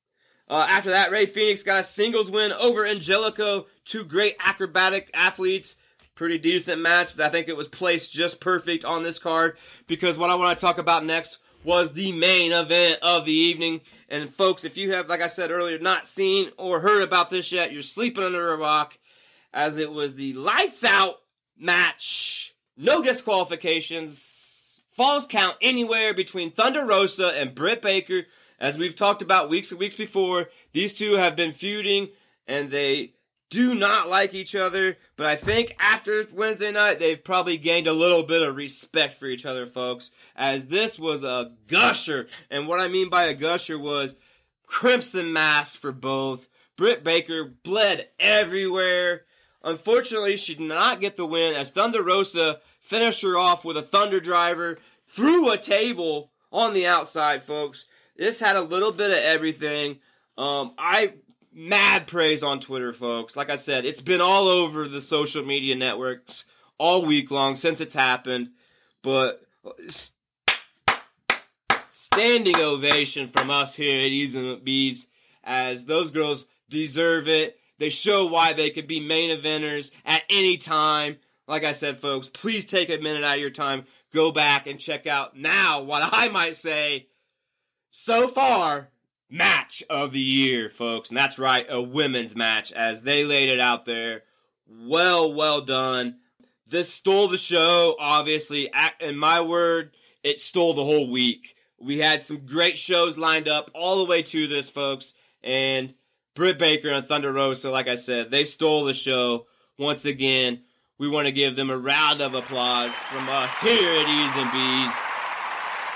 [0.49, 3.67] Uh, after that, Rey Fenix got a singles win over Angelico.
[3.85, 5.77] Two great acrobatic athletes.
[6.15, 7.19] Pretty decent match.
[7.19, 10.65] I think it was placed just perfect on this card because what I want to
[10.65, 13.81] talk about next was the main event of the evening.
[14.09, 17.51] And folks, if you have, like I said earlier, not seen or heard about this
[17.51, 18.99] yet, you're sleeping under a rock
[19.53, 21.17] as it was the lights out
[21.59, 22.55] match.
[22.77, 24.81] No disqualifications.
[24.93, 28.27] Falls count anywhere between Thunder Rosa and Britt Baker.
[28.59, 32.09] As we've talked about weeks and weeks before, these two have been feuding
[32.47, 33.15] and they
[33.51, 34.97] do not like each other.
[35.17, 39.27] But I think after Wednesday night, they've probably gained a little bit of respect for
[39.27, 40.11] each other, folks.
[40.35, 42.29] As this was a gusher.
[42.51, 44.17] And what I mean by a gusher was
[44.67, 46.49] crimson mask for both.
[46.77, 49.23] Britt Baker bled everywhere.
[49.63, 53.83] Unfortunately, she did not get the win as Thunder Rosa finished her off with a
[53.83, 57.87] Thunder Driver through a table on the outside, folks.
[58.17, 59.99] This had a little bit of everything.
[60.39, 61.15] Um, I
[61.53, 63.37] mad praise on Twitter, folks.
[63.37, 66.47] Like I said, it's been all over the social media networks
[66.79, 68.51] all week long since it's happened.
[69.03, 69.43] But
[71.91, 75.07] standing ovation from us here at E's and Bees
[75.43, 77.59] as those girls deserve it.
[77.79, 81.17] They show why they could be main eventers at any time.
[81.47, 84.79] Like I said, folks, please take a minute out of your time, go back and
[84.79, 87.09] check out now what I might say
[87.97, 88.89] so far
[89.31, 91.11] match of the year, folks.
[91.11, 94.25] And that's right, a women's match as they laid it out there.
[94.67, 96.17] Well, well done.
[96.67, 98.69] This stole the show, obviously.
[98.99, 99.93] In my word,
[100.25, 101.55] it stole the whole week.
[101.79, 105.15] We had some great shows lined up all the way to this, folks.
[105.45, 105.95] And
[106.35, 109.47] Britt Baker and Thunder Rosa, like I said, they stole the show
[109.79, 110.63] once again.
[110.99, 114.51] We want to give them a round of applause from us here at E's and
[114.51, 115.14] B's.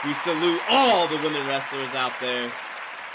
[0.04, 2.52] We salute all the women wrestlers out there.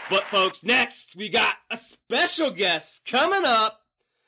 [0.10, 3.82] But, folks, next we got a special guest coming up.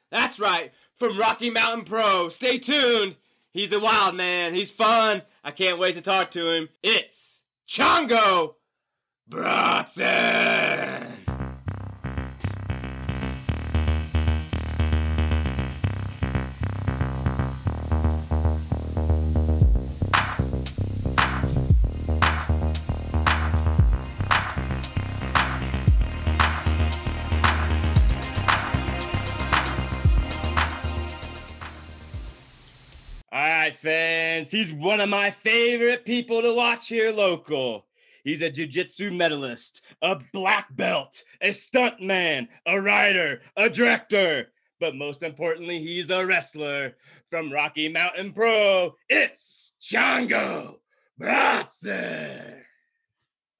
[0.10, 2.30] That's right, from Rocky Mountain Pro.
[2.30, 3.18] Stay tuned.
[3.52, 4.54] He's a wild man.
[4.54, 5.22] He's fun.
[5.44, 6.70] I can't wait to talk to him.
[6.82, 8.56] It's Chango
[9.28, 10.06] Bronson.
[34.46, 34.52] Fans.
[34.52, 37.86] He's one of my favorite people to watch here local.
[38.24, 44.48] He's a jiu-jitsu medalist, a black belt, a stuntman, a writer, a director,
[44.80, 46.96] but most importantly, he's a wrestler
[47.30, 48.96] from Rocky Mountain Pro.
[49.10, 50.78] It's Chango
[51.18, 52.64] Bronson.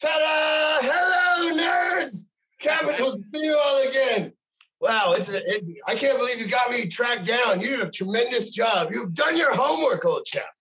[0.02, 0.88] Ta-da!
[0.88, 2.26] Hello, nerds!
[2.60, 4.34] Capital to see you all again.
[4.82, 7.62] Wow, it's a, it, I can't believe you got me tracked down.
[7.62, 8.90] You did a tremendous job.
[8.92, 10.55] You've done your homework, old chap.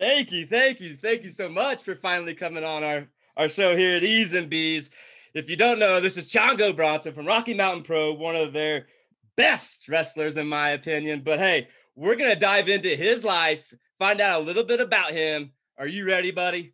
[0.00, 3.76] Thank you, thank you, thank you so much for finally coming on our our show
[3.76, 4.88] here at E's and B's.
[5.34, 8.86] If you don't know, this is Chango Bronson from Rocky Mountain Pro, one of their
[9.36, 11.20] best wrestlers in my opinion.
[11.22, 15.52] But hey, we're gonna dive into his life, find out a little bit about him.
[15.76, 16.72] Are you ready, buddy?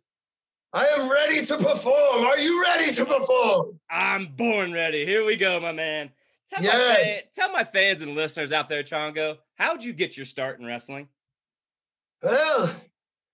[0.73, 2.23] I am ready to perform.
[2.23, 3.77] Are you ready to perform?
[3.89, 5.05] I'm born ready.
[5.05, 6.11] Here we go, my man.
[6.49, 6.73] Tell, yes.
[6.73, 10.61] my fan, tell my fans and listeners out there, Chango, how'd you get your start
[10.61, 11.09] in wrestling?
[12.23, 12.73] Well,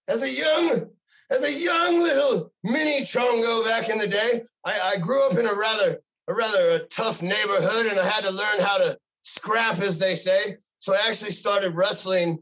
[0.07, 0.89] as a young,
[1.31, 5.45] as a young little mini Chango back in the day, I, I grew up in
[5.45, 9.79] a rather, a rather a tough neighborhood, and I had to learn how to scrap,
[9.79, 10.39] as they say.
[10.79, 12.39] So I actually started wrestling,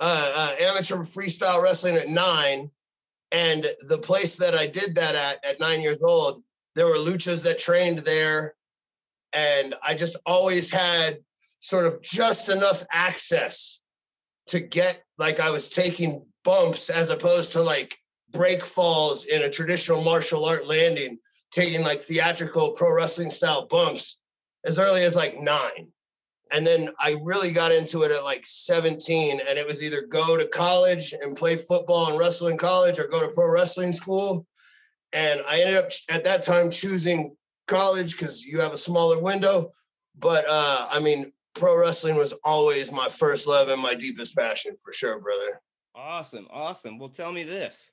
[0.00, 2.70] uh, uh, amateur freestyle wrestling at nine,
[3.32, 6.42] and the place that I did that at, at nine years old,
[6.74, 8.54] there were luchas that trained there
[9.34, 11.18] and I just always had
[11.58, 13.80] sort of just enough access
[14.46, 17.96] to get like I was taking bumps as opposed to like
[18.30, 21.18] break falls in a traditional martial art landing,
[21.50, 24.20] taking like theatrical pro wrestling style bumps
[24.64, 25.88] as early as like nine.
[26.52, 30.36] And then I really got into it at like 17, and it was either go
[30.36, 34.46] to college and play football and wrestle in college or go to pro wrestling school.
[35.12, 39.70] And I ended up at that time choosing college because you have a smaller window.
[40.18, 44.76] But uh, I mean, pro wrestling was always my first love and my deepest passion
[44.82, 45.60] for sure, brother.
[45.94, 46.98] Awesome, awesome.
[46.98, 47.92] Well, tell me this: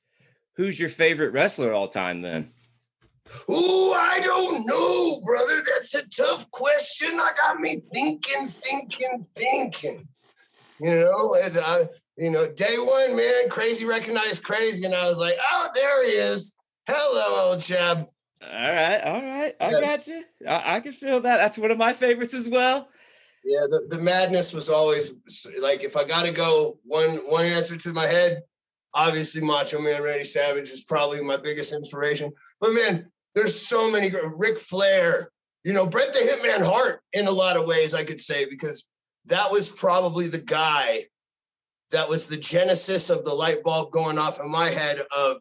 [0.53, 2.51] Who's your favorite wrestler all time then?
[3.49, 5.53] Ooh, I don't know, brother.
[5.73, 7.11] That's a tough question.
[7.13, 10.07] I got me thinking, thinking, thinking.
[10.79, 11.85] You know, it's, uh,
[12.17, 16.11] you know, day one, man, crazy recognized crazy, and I was like, oh, there he
[16.13, 16.55] is.
[16.87, 17.99] Hello, old chap.
[18.43, 19.55] All right, all right.
[19.61, 19.81] I yeah.
[19.81, 20.23] got you.
[20.47, 21.37] I, I, can feel that.
[21.37, 22.89] That's one of my favorites as well.
[23.43, 27.93] Yeah, the, the madness was always like if I gotta go one one answer to
[27.93, 28.43] my head,
[28.93, 32.31] obviously Macho Man Randy Savage is probably my biggest inspiration.
[32.59, 35.29] But man, there's so many Ric Flair,
[35.63, 38.87] you know, Bret the Hitman Hart in a lot of ways, I could say, because
[39.25, 41.01] that was probably the guy
[41.91, 45.37] that was the genesis of the light bulb going off in my head of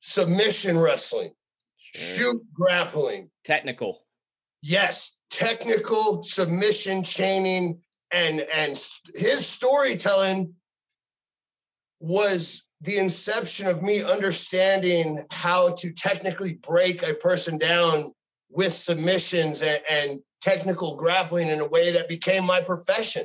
[0.00, 1.32] submission wrestling,
[1.76, 2.32] sure.
[2.32, 4.04] shoot grappling, technical.
[4.62, 7.80] Yes, technical submission chaining
[8.12, 8.70] and and
[9.14, 10.54] his storytelling
[12.00, 18.12] was the inception of me understanding how to technically break a person down
[18.50, 23.24] with submissions and, and technical grappling in a way that became my profession.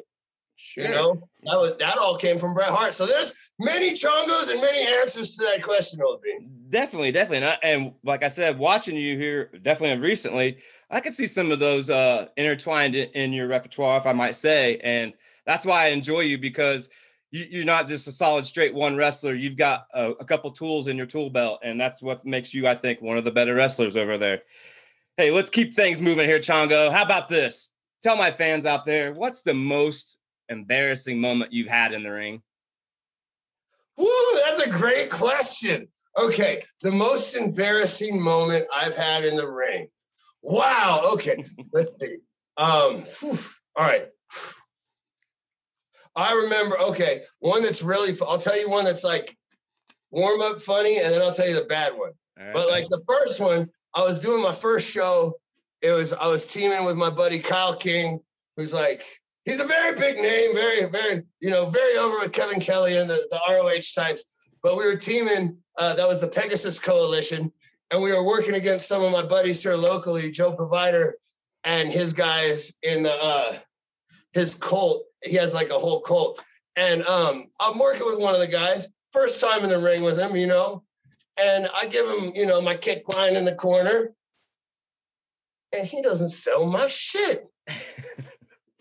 [0.55, 0.83] Sure.
[0.83, 2.93] You know, that was that all came from Bret Hart.
[2.93, 6.21] So there's many changos and many answers to that question, Old
[6.69, 7.37] Definitely, definitely.
[7.37, 10.57] And, I, and, like I said, watching you here definitely recently,
[10.89, 14.79] I could see some of those uh intertwined in, your repertoire, if I might say.
[14.83, 15.13] And
[15.45, 16.89] that's why I enjoy you because
[17.31, 19.33] you, are not just a solid straight one wrestler.
[19.33, 22.67] You've got a, a couple tools in your tool belt, and that's what makes you,
[22.67, 24.41] I think, one of the better wrestlers over there.
[25.17, 26.91] Hey, let's keep things moving here, Chango.
[26.91, 27.71] How about this?
[28.01, 30.17] Tell my fans out there what's the most
[30.47, 32.41] embarrassing moment you've had in the ring?
[33.97, 34.07] Woo,
[34.45, 35.87] that's a great question.
[36.19, 39.89] Okay, the most embarrassing moment I've had in the ring.
[40.41, 41.11] Wow.
[41.13, 42.17] Okay, let's see.
[42.57, 43.37] Um, whew,
[43.75, 44.07] all right.
[46.15, 46.77] I remember.
[46.89, 48.13] Okay, one that's really.
[48.27, 49.37] I'll tell you one that's like
[50.11, 52.11] warm up funny, and then I'll tell you the bad one.
[52.37, 52.53] Right.
[52.53, 55.33] But like the first one, I was doing my first show.
[55.81, 58.19] It was I was teaming with my buddy Kyle King,
[58.57, 59.01] who's like
[59.49, 63.09] he's a very big name, very, very, you know, very over with Kevin Kelly and
[63.09, 64.25] the, the ROH types.
[64.61, 67.51] But we were teaming, uh, that was the Pegasus Coalition.
[67.91, 71.15] And we were working against some of my buddies here locally, Joe Provider
[71.63, 73.53] and his guys in the uh
[74.33, 75.03] his cult.
[75.23, 76.43] He has like a whole cult.
[76.75, 80.19] And um, I'm working with one of the guys, first time in the ring with
[80.19, 80.83] him, you know.
[81.41, 84.13] And I give him, you know, my kick line in the corner.
[85.75, 87.45] And he doesn't sell my shit.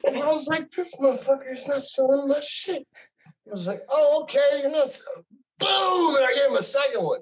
[0.06, 2.86] And I was like, this motherfucker is not selling my shit.
[3.26, 4.88] I was like, oh, okay, you're not.
[5.58, 6.16] Boom!
[6.16, 7.20] And I gave him a second one.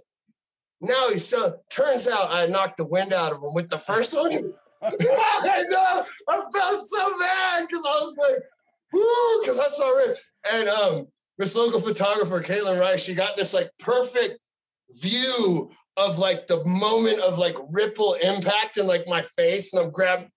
[0.81, 4.15] Now he's so turns out I knocked the wind out of him with the first
[4.15, 4.53] one.
[4.83, 6.05] I know.
[6.29, 8.43] I felt so bad because I was like,
[8.93, 10.15] whoo, because that's not real.
[10.53, 11.07] And um,
[11.39, 14.39] this local photographer, Caitlin Rice, she got this like perfect
[15.01, 19.91] view of like the moment of like ripple impact in like my face, and I'm
[19.91, 20.31] grabbing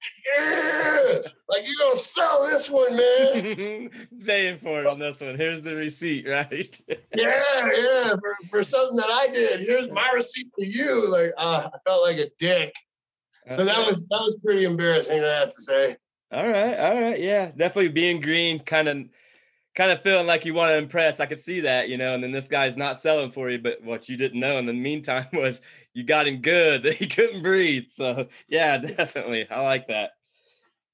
[1.50, 3.90] like you don't sell this one, man.
[4.26, 5.36] Paying for it on this one.
[5.36, 6.82] Here's the receipt, right?
[6.88, 9.62] yeah, yeah, for, for something that I did.
[9.62, 11.12] Here's my receipt for you.
[11.12, 12.74] Like uh, I felt like a dick.
[13.52, 15.98] So that was that was pretty embarrassing, I have to say.
[16.32, 18.98] All right, all right, yeah, definitely being green, kind of
[19.80, 21.22] kind of feeling like you want to impress.
[21.22, 23.60] I could see that, you know, and then this guy's not selling for you.
[23.60, 25.62] But what you didn't know in the meantime was
[25.94, 27.86] you got him good that he couldn't breathe.
[27.90, 29.50] So yeah, definitely.
[29.50, 30.12] I like that.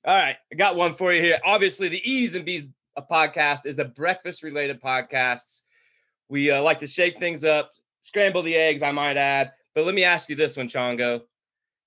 [0.05, 0.35] All right.
[0.51, 1.39] I got one for you here.
[1.43, 2.67] Obviously, the E's and B's
[3.09, 5.61] podcast is a breakfast related podcast.
[6.29, 7.71] We uh, like to shake things up,
[8.03, 9.51] scramble the eggs, I might add.
[9.73, 11.21] But let me ask you this one, Chango.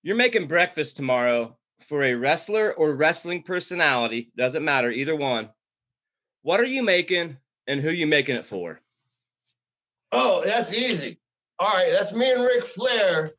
[0.03, 5.51] You're making breakfast tomorrow for a wrestler or wrestling personality, doesn't matter, either one
[6.43, 7.37] what are you making
[7.67, 8.81] and who are you making it for?
[10.13, 11.19] Oh, that's easy.
[11.59, 13.33] All right, that's me and Ric Flair,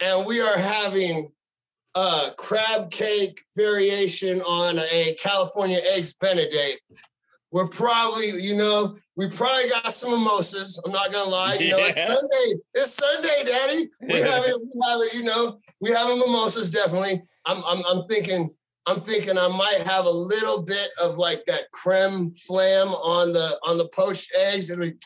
[0.00, 1.30] and we are having
[1.94, 6.80] a crab cake variation on a California eggs Benedict.
[7.50, 10.80] We're probably, you know, we probably got some mimosas.
[10.84, 11.54] I'm not gonna lie.
[11.54, 12.62] You know, it's Sunday.
[12.74, 13.88] It's Sunday, Daddy.
[14.02, 14.60] We have it.
[14.62, 15.14] We have it.
[15.14, 17.22] You know, we have a mimosas definitely.
[17.46, 18.50] I'm, I'm, I'm thinking
[18.88, 23.58] I'm thinking I might have a little bit of like that creme flam on the
[23.68, 24.70] on the poached eggs.
[24.70, 24.96] It'll be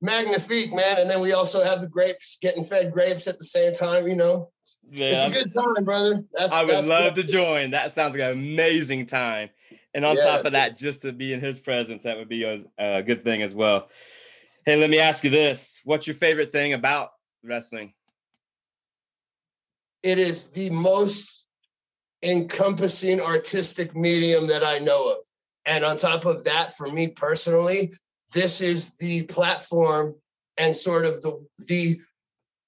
[0.00, 1.00] magnifique, man.
[1.00, 4.06] And then we also have the grapes, getting fed grapes at the same time.
[4.06, 4.52] You know,
[4.88, 6.24] yeah, it's a good time, brother.
[6.34, 7.26] That's, I would love good.
[7.26, 7.72] to join.
[7.72, 9.50] That sounds like an amazing time.
[9.92, 10.24] And on yeah.
[10.24, 13.24] top of that, just to be in his presence, that would be a, a good
[13.24, 13.88] thing as well.
[14.64, 17.10] Hey, let me ask you this: What's your favorite thing about
[17.42, 17.92] wrestling?
[20.04, 21.45] It is the most
[22.26, 25.18] encompassing artistic medium that I know of.
[25.64, 27.92] And on top of that, for me personally,
[28.34, 30.14] this is the platform
[30.58, 32.00] and sort of the the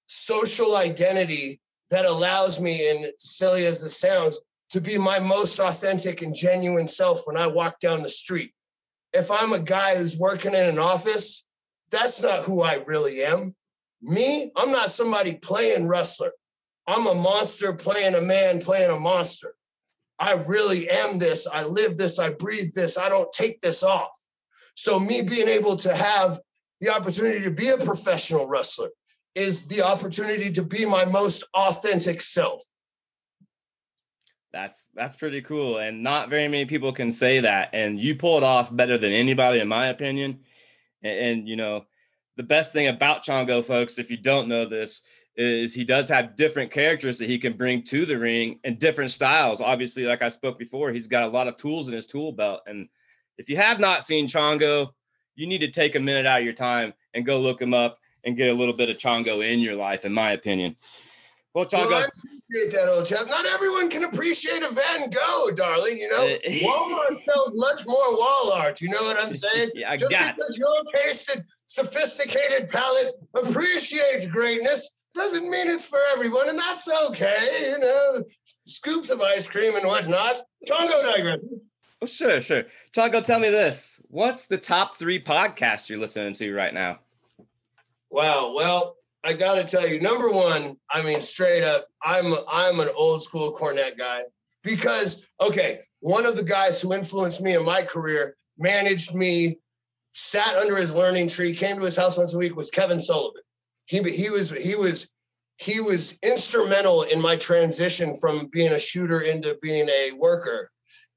[0.07, 4.39] social identity that allows me, and silly as this sounds,
[4.71, 8.53] to be my most authentic and genuine self when I walk down the street.
[9.13, 11.47] If I'm a guy who's working in an office,
[11.91, 13.55] that's not who I really am.
[14.03, 16.31] Me, I'm not somebody playing wrestler.
[16.89, 19.55] I'm a monster playing a man playing a monster.
[20.18, 21.47] I really am this.
[21.47, 22.18] I live this.
[22.18, 22.99] I breathe this.
[22.99, 24.11] I don't take this off.
[24.74, 26.41] So, me being able to have
[26.80, 28.89] the opportunity to be a professional wrestler
[29.34, 32.62] is the opportunity to be my most authentic self.
[34.51, 37.70] That's that's pretty cool, and not very many people can say that.
[37.74, 40.41] And you pull it off better than anybody, in my opinion.
[41.03, 41.84] And, and you know,
[42.39, 45.03] the best thing about Chango, folks, if you don't know this,
[45.39, 49.12] is he does have different characters that he can bring to the ring and different
[49.12, 49.61] styles.
[49.61, 52.62] Obviously, like I spoke before, he's got a lot of tools in his tool belt.
[52.66, 52.89] And
[53.39, 54.89] if you have not seen Chango,
[55.36, 58.01] you need to take a minute out of your time and go look him up
[58.24, 60.74] and get a little bit of Chango in your life, in my opinion.
[61.55, 61.86] Well, Chango.
[61.86, 62.07] Well, I
[62.51, 63.28] appreciate that, old chap.
[63.28, 65.99] Not everyone can appreciate a Van Gogh, darling.
[65.99, 68.80] You know, Walmart sells much more wall art.
[68.80, 69.70] You know what I'm saying?
[69.76, 70.59] yeah, I Just got because it.
[70.59, 77.71] your tasted, sophisticated palate appreciates greatness doesn't mean it's for everyone, and that's okay.
[77.71, 80.41] You know, scoops of ice cream and whatnot.
[80.66, 81.45] Chango digress.
[82.01, 82.64] Oh, sure, sure.
[82.93, 84.01] Chango, tell me this.
[84.09, 87.01] What's the top three podcasts you're listening to right now?
[88.11, 88.55] Wow.
[88.57, 92.89] Well, I got to tell you, number one, I mean, straight up, I'm I'm an
[92.97, 94.21] old school Cornette guy
[94.62, 99.59] because okay, one of the guys who influenced me in my career managed me,
[100.12, 103.43] sat under his learning tree, came to his house once a week was Kevin Sullivan.
[103.89, 105.09] He he was he was
[105.57, 110.70] he was instrumental in my transition from being a shooter into being a worker.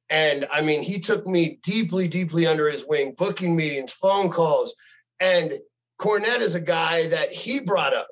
[0.09, 4.73] And I mean, he took me deeply, deeply under his wing, booking meetings, phone calls,
[5.19, 5.53] and
[5.99, 8.07] Cornette is a guy that he brought up,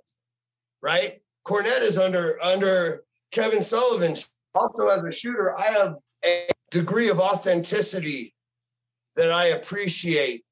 [0.82, 1.20] right?
[1.48, 4.16] Cornette is under under Kevin Sullivan.
[4.56, 5.96] Also, as a shooter, I have
[6.26, 8.34] a degree of authenticity
[9.16, 10.44] that I appreciate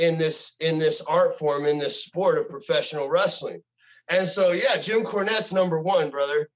[0.00, 3.62] in this in this art form, in this sport of professional wrestling.
[4.08, 6.48] And so, yeah, Jim Cornette's number one, brother.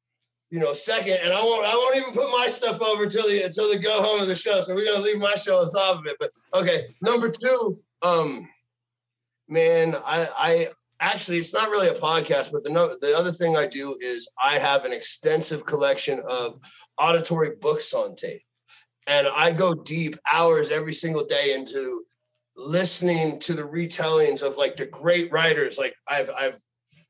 [0.51, 3.43] You know, second, and I won't I won't even put my stuff over until the
[3.43, 4.61] until the go home of the show.
[4.61, 6.17] So we're gonna leave my show off of it.
[6.21, 8.49] But okay, number two, um,
[9.49, 10.67] man, I, I
[11.01, 14.29] actually it's not really a podcast, but the no, the other thing I do is
[14.43, 16.57] I have an extensive collection of
[16.99, 18.43] auditory books on tape,
[19.09, 22.05] and I go deep hours every single day into
[22.57, 25.79] listening to the retellings of like the great writers.
[25.79, 26.61] Like I've I've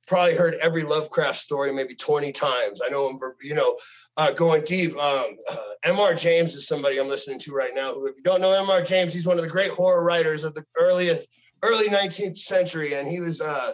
[0.07, 2.81] probably heard every Lovecraft story maybe 20 times.
[2.85, 3.77] I know him, you know,
[4.17, 4.93] uh, going deep.
[4.97, 6.15] Um, uh, M.R.
[6.15, 7.95] James is somebody I'm listening to right now.
[7.95, 8.83] Who, if you don't know M.R.
[8.83, 11.29] James, he's one of the great horror writers of the earliest
[11.63, 13.73] early 19th century, and he was uh,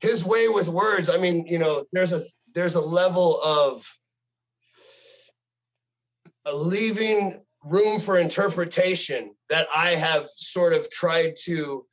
[0.00, 1.08] his way with words.
[1.08, 2.20] I mean, you know, there's a
[2.54, 3.82] there's a level of
[6.52, 7.40] leaving
[7.70, 11.86] room for interpretation that I have sort of tried to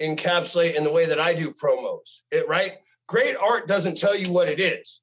[0.00, 2.22] encapsulate in the way that I do promos.
[2.30, 2.72] It right?
[3.06, 5.00] Great art doesn't tell you what it is.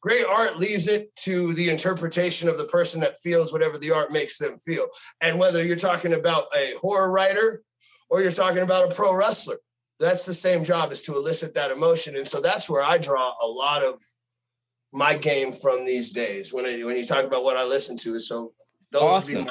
[0.00, 4.10] Great art leaves it to the interpretation of the person that feels whatever the art
[4.10, 4.88] makes them feel.
[5.20, 7.62] And whether you're talking about a horror writer
[8.10, 9.58] or you're talking about a pro wrestler.
[10.00, 12.16] That's the same job is to elicit that emotion.
[12.16, 14.02] And so that's where I draw a lot of
[14.92, 18.18] my game from these days when I, when you talk about what I listen to.
[18.18, 18.52] So
[18.90, 19.48] those awesome.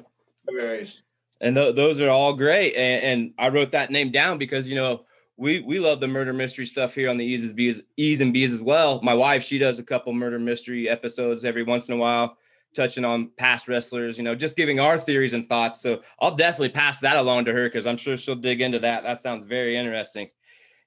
[1.41, 2.75] And th- those are all great.
[2.75, 5.05] And, and, I wrote that name down because, you know,
[5.37, 8.53] we, we love the murder mystery stuff here on the E's B's, E's and B's
[8.53, 9.01] as well.
[9.01, 12.37] My wife, she does a couple murder mystery episodes every once in a while
[12.75, 15.81] touching on past wrestlers, you know, just giving our theories and thoughts.
[15.81, 19.03] So I'll definitely pass that along to her because I'm sure she'll dig into that.
[19.03, 20.29] That sounds very interesting.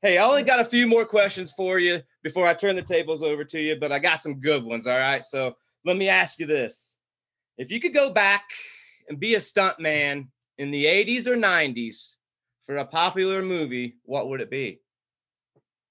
[0.00, 3.22] Hey, I only got a few more questions for you before I turn the tables
[3.22, 4.86] over to you, but I got some good ones.
[4.86, 5.24] All right.
[5.24, 6.98] So let me ask you this.
[7.56, 8.44] If you could go back
[9.08, 10.28] and be a stunt man
[10.58, 12.14] in the 80s or 90s
[12.66, 14.80] for a popular movie, what would it be?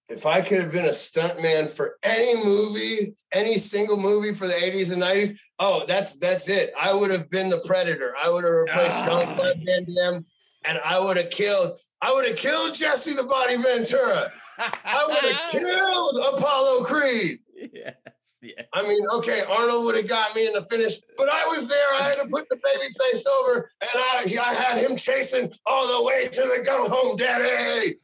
[0.09, 4.53] if I could have been a stuntman for any movie, any single movie for the
[4.53, 6.71] 80s and 90s, oh, that's that's it.
[6.79, 8.13] I would have been the Predator.
[8.23, 9.07] I would have replaced ah.
[9.09, 9.25] oh.
[9.25, 10.25] Jean-Claude Van Damme,
[10.65, 11.77] and I would have killed.
[12.01, 14.31] I would have killed Jesse the Body Ventura.
[14.57, 17.39] I would have killed Apollo Creed.
[17.73, 17.95] Yes,
[18.57, 18.67] yes.
[18.73, 21.93] I mean, okay, Arnold would have got me in the finish, but I was there.
[21.95, 25.99] I had to put the baby face over, and I, I had him chasing all
[25.99, 27.95] the way to the go home, daddy.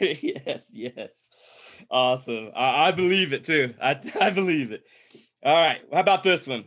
[0.00, 1.28] yes, yes.
[1.90, 2.50] Awesome.
[2.56, 3.74] I, I believe it too.
[3.80, 4.84] I, I believe it.
[5.42, 5.82] All right.
[5.92, 6.64] How about this one?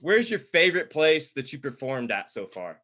[0.00, 2.80] Where's your favorite place that you performed at so far?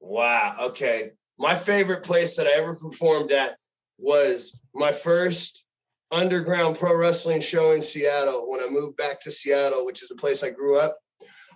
[0.00, 0.56] Wow.
[0.64, 1.12] Okay.
[1.38, 3.56] My favorite place that I ever performed at
[3.98, 5.64] was my first
[6.12, 10.16] underground pro wrestling show in Seattle when I moved back to Seattle, which is a
[10.16, 10.96] place I grew up.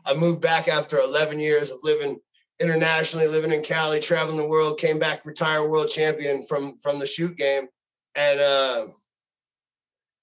[0.07, 2.19] I moved back after 11 years of living
[2.61, 7.07] internationally, living in Cali, traveling the world, came back retired world champion from from the
[7.07, 7.67] shoot game.
[8.15, 8.87] And uh,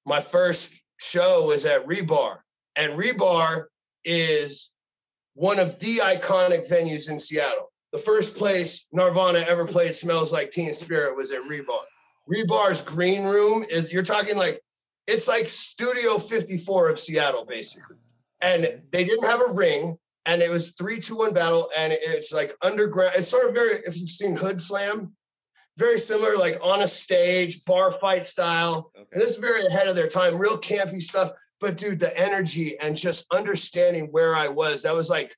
[0.05, 2.37] my first show was at Rebar,
[2.75, 3.65] and Rebar
[4.03, 4.71] is
[5.35, 7.71] one of the iconic venues in Seattle.
[7.91, 11.83] The first place Nirvana ever played "Smells Like Teen Spirit" was at Rebar.
[12.29, 14.59] Rebar's green room is you're talking like
[15.07, 17.97] it's like Studio 54 of Seattle, basically.
[18.41, 19.95] And they didn't have a ring,
[20.25, 23.13] and it was three, two, one battle, and it's like underground.
[23.15, 25.11] It's sort of very, if you've seen Hoodslam,
[25.77, 28.91] very similar, like on a stage, bar fight style.
[28.95, 29.07] Okay.
[29.11, 31.31] And this is very ahead of their time, real campy stuff.
[31.59, 35.33] But dude, the energy and just understanding where I was, that was like,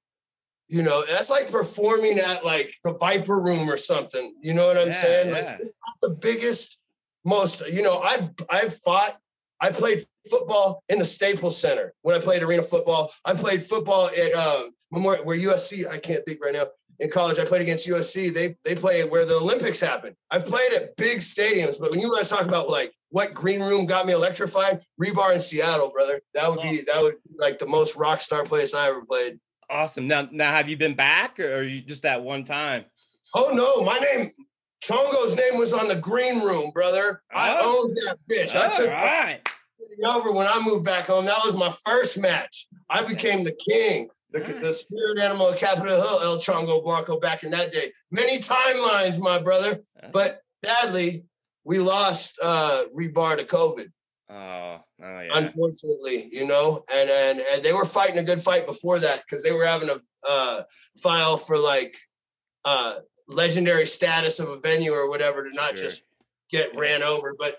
[0.68, 4.34] you know, that's like performing at like the Viper Room or something.
[4.41, 5.28] You know what I'm Yeah, saying?
[5.30, 5.34] yeah.
[5.34, 6.80] Like it's not the biggest,
[7.24, 9.18] most, you know, I've I've fought,
[9.61, 9.99] I played
[10.30, 13.11] football in the Staples Center when I played arena football.
[13.26, 16.66] I played football at um Memorial where USC, I can't think right now.
[16.99, 18.34] In college, I played against USC.
[18.34, 20.16] They they play where the Olympics happen.
[20.32, 23.59] I've played at big stadiums, but when you want to talk about like what green
[23.59, 26.22] room got me electrified, Rebar in Seattle, brother.
[26.34, 29.39] That would be that would be like the most rock star place I ever played.
[29.70, 30.07] Awesome.
[30.07, 32.86] Now, now, have you been back, or are you just that one time?
[33.34, 34.32] Oh no, my name
[34.84, 37.22] Chango's name was on the green room, brother.
[37.34, 37.86] I Oh.
[37.88, 38.55] owned that bitch.
[38.55, 39.41] I took right.
[40.05, 41.26] over when I moved back home.
[41.26, 42.68] That was my first match.
[42.89, 47.43] I became the king, the, the spirit animal of Capitol Hill, El Chango Blanco, back
[47.43, 47.91] in that day.
[48.11, 49.80] Many timelines, my brother.
[50.11, 51.26] But sadly,
[51.63, 53.88] we lost uh, Rebar to COVID,
[54.30, 55.30] Oh, oh yeah.
[55.34, 59.43] unfortunately, you know, and, and and they were fighting a good fight before that because
[59.43, 60.62] they were having a uh,
[61.02, 61.96] file for like
[62.66, 62.96] uh,
[63.28, 65.86] legendary status of a venue or whatever to not Sure.
[65.88, 66.04] just
[66.52, 67.36] get ran over.
[67.38, 67.58] But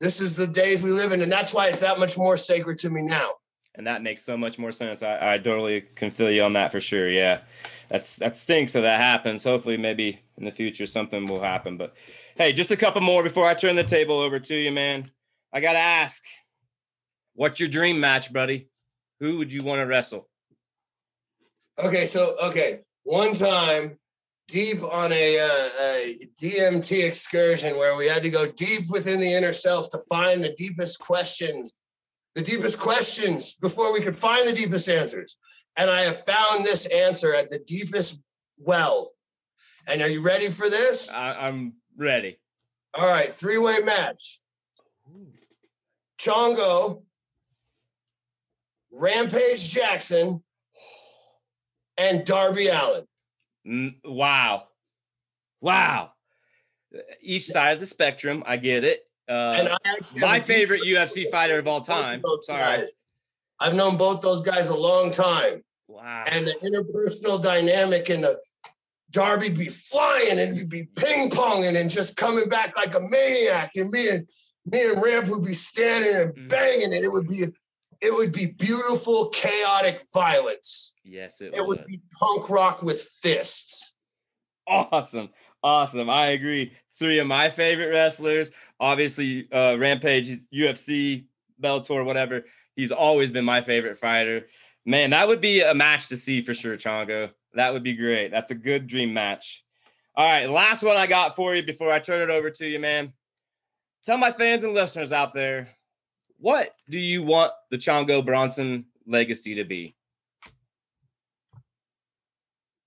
[0.00, 2.78] this is the days we live in, and that's why it's that much more sacred
[2.78, 3.30] to me now.
[3.74, 5.02] and that makes so much more sense.
[5.02, 7.10] I, I totally can feel you on that for sure.
[7.10, 7.40] Yeah,
[7.90, 9.44] that's that stinks that that happens.
[9.44, 11.76] Hopefully, maybe in the future something will happen.
[11.76, 11.94] But
[12.36, 15.10] hey, just a couple more before I turn the table over to you, man.
[15.52, 16.22] I gotta ask,
[17.36, 18.68] what's your dream match, buddy?
[19.20, 20.28] Who would you want to wrestle?
[21.78, 23.98] Okay, so okay, one time
[24.48, 29.32] deep on a, uh, a DMT excursion where we had to go deep within the
[29.32, 31.72] inner self to find the deepest questions,
[32.34, 35.36] the deepest questions before we could find the deepest answers.
[35.76, 38.22] And I have found this answer at the deepest
[38.58, 39.10] well.
[39.88, 41.12] And are you ready for this?
[41.12, 42.38] I, I'm ready.
[42.94, 44.40] All right, three-way match.
[46.18, 47.02] Chango,
[49.00, 50.42] Rampage Jackson,
[51.98, 53.04] and Darby Allin.
[53.66, 54.64] Mm, wow,
[55.60, 56.12] wow.
[57.20, 59.02] Each side of the spectrum, I get it.
[59.28, 62.22] And Uh, I my favorite UFC fighter of all time.
[62.42, 62.60] Sorry.
[62.60, 62.90] guys.
[63.58, 65.64] I've known both those guys a long time.
[65.88, 66.24] Wow.
[66.28, 68.38] And the interpersonal dynamic and the
[69.12, 73.70] Darby'd be flying and he'd be ping ponging and just coming back like a maniac.
[73.76, 74.28] And me and
[74.66, 76.48] me and Ramp would be standing and Mhm.
[76.48, 77.44] banging and it would be
[78.00, 80.94] it would be beautiful, chaotic violence.
[81.04, 81.78] yes, it, It would.
[81.78, 83.94] would be punk rock with fists.
[84.66, 85.28] Awesome.
[85.62, 86.10] Awesome.
[86.10, 86.72] I agree.
[86.98, 88.50] Three of my favorite wrestlers.
[88.80, 91.26] Obviously, uh, Rampage, UFC,
[91.62, 92.44] Bellator, whatever.
[92.74, 94.46] He's always been my favorite fighter.
[94.84, 97.30] Man, that would be a match to see for sure, Chango.
[97.54, 98.30] That would be great.
[98.30, 99.64] That's a good dream match.
[100.14, 102.78] All right, last one I got for you before I turn it over to you,
[102.78, 103.12] man.
[104.04, 105.68] Tell my fans and listeners out there,
[106.38, 109.96] what do you want the Chango Bronson legacy to be?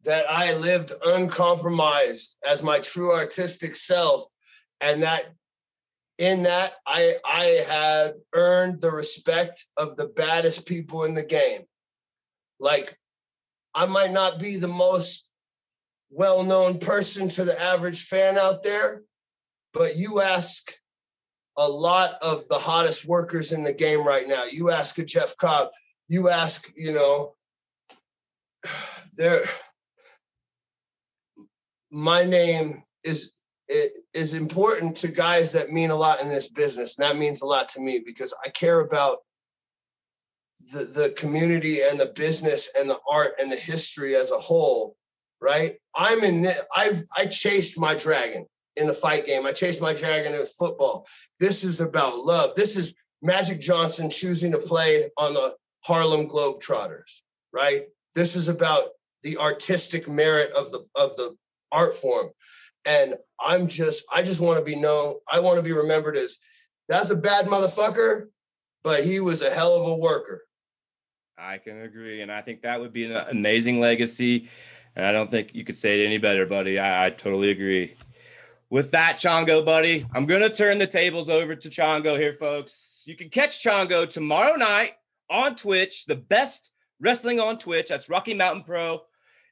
[0.03, 4.23] that I lived uncompromised as my true artistic self,
[4.81, 5.33] and that
[6.17, 11.61] in that I I had earned the respect of the baddest people in the game.
[12.59, 12.97] Like
[13.75, 15.31] I might not be the most
[16.09, 19.03] well-known person to the average fan out there,
[19.73, 20.71] but you ask
[21.59, 24.45] a lot of the hottest workers in the game right now.
[24.49, 25.67] You ask a Jeff Cobb,
[26.07, 27.35] you ask, you know,
[29.17, 29.41] there
[31.91, 33.33] my name is
[33.69, 36.97] i- is important to guys that mean a lot in this business.
[36.97, 39.19] And that means a lot to me because I care about
[40.71, 44.95] the, the community and the business and the art and the history as a whole,
[45.41, 45.77] right?
[45.95, 48.45] I'm in the, I've I chased my dragon
[48.79, 49.45] in the fight game.
[49.45, 51.05] I chased my dragon in football.
[51.39, 52.55] This is about love.
[52.55, 57.21] This is Magic Johnson choosing to play on the Harlem Globetrotters,
[57.53, 57.83] right?
[58.15, 58.89] This is about
[59.23, 61.35] the artistic merit of the of the
[61.71, 62.29] art form.
[62.85, 65.15] And I'm just, I just want to be known.
[65.31, 66.37] I want to be remembered as
[66.87, 68.27] that's a bad motherfucker,
[68.83, 70.43] but he was a hell of a worker.
[71.37, 74.49] I can agree, and I think that would be an amazing legacy.
[74.95, 76.79] And I don't think you could say it any better, buddy.
[76.79, 77.95] I, I totally agree.
[78.71, 83.03] With that, Chango, buddy, I'm gonna turn the tables over to Chango here, folks.
[83.05, 84.91] you can catch Chango tomorrow night
[85.29, 87.89] on Twitch, the best wrestling on Twitch.
[87.89, 89.01] That's Rocky Mountain Pro.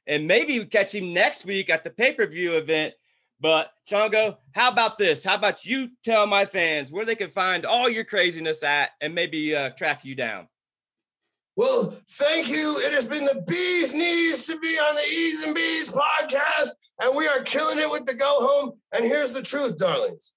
[0.06, 2.94] And maybe we catch him next week at the pay per view event.
[3.40, 5.24] But Chango, how about this?
[5.24, 9.14] How about you tell my fans where they can find all your craziness at and
[9.14, 10.48] maybe uh, track you down?
[11.56, 12.80] Well, thank you.
[12.84, 16.70] It has been the bee's knees to be on the E's and B's podcast,
[17.02, 18.72] and we are killing it with the go home.
[18.96, 20.34] And here's the truth, darlings.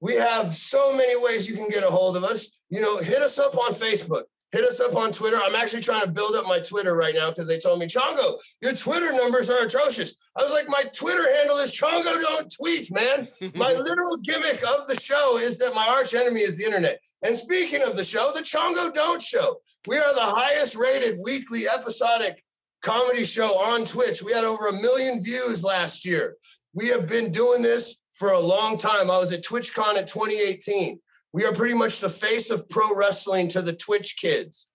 [0.00, 2.62] We have so many ways you can get a hold of us.
[2.70, 4.24] You know, hit us up on Facebook.
[4.52, 5.38] Hit us up on Twitter.
[5.42, 8.36] I'm actually trying to build up my Twitter right now because they told me, Chango,
[8.60, 10.14] your Twitter numbers are atrocious.
[10.38, 13.28] I was like, my Twitter handle is Chango don't tweet, man.
[13.54, 17.00] my literal gimmick of the show is that my arch enemy is the internet.
[17.24, 19.60] And speaking of the show, the Chango Don't Show.
[19.86, 22.42] We are the highest rated weekly episodic
[22.82, 24.22] comedy show on Twitch.
[24.22, 26.36] We had over a million views last year.
[26.74, 29.10] We have been doing this for a long time.
[29.10, 31.00] I was at TwitchCon at 2018.
[31.32, 34.68] We are pretty much the face of pro wrestling to the Twitch kids.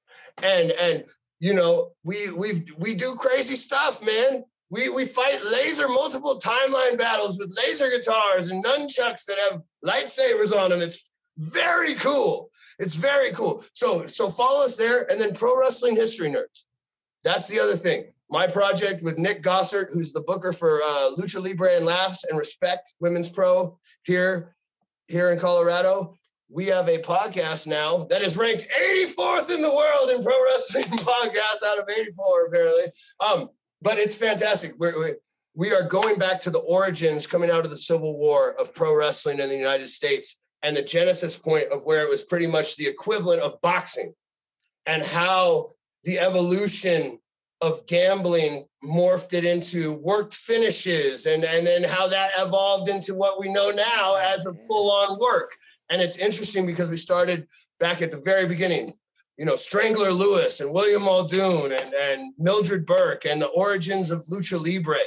[0.44, 1.04] And and
[1.40, 4.44] you know, we we we do crazy stuff, man.
[4.70, 10.56] We we fight laser multiple timeline battles with laser guitars and nunchucks that have lightsabers
[10.56, 10.82] on them.
[10.82, 12.50] It's very cool.
[12.80, 13.64] It's very cool.
[13.74, 16.64] So so follow us there and then pro wrestling history nerds.
[17.28, 18.06] That's the other thing.
[18.30, 22.38] My project with Nick Gossert, who's the booker for uh, Lucha Libre and Laughs and
[22.38, 24.56] Respect Women's Pro here
[25.08, 26.18] here in Colorado
[26.50, 30.86] we have a podcast now that is ranked 84th in the world in pro wrestling
[30.98, 32.84] podcasts out of 84 apparently
[33.20, 33.50] um,
[33.82, 35.14] but it's fantastic We're, we
[35.56, 38.96] we are going back to the origins coming out of the civil war of pro
[38.96, 42.76] wrestling in the united states and the genesis point of where it was pretty much
[42.76, 44.14] the equivalent of boxing
[44.86, 45.72] and how
[46.08, 47.20] the evolution
[47.62, 53.40] of gambling morphed it into worked finishes and and then how that evolved into what
[53.40, 55.52] we know now as a full-on work
[55.90, 57.48] and it's interesting because we started
[57.80, 58.94] back at the very beginning,
[59.38, 64.26] you know, Strangler Lewis and William Muldoon and, and Mildred Burke and the origins of
[64.32, 64.98] Lucha Libre,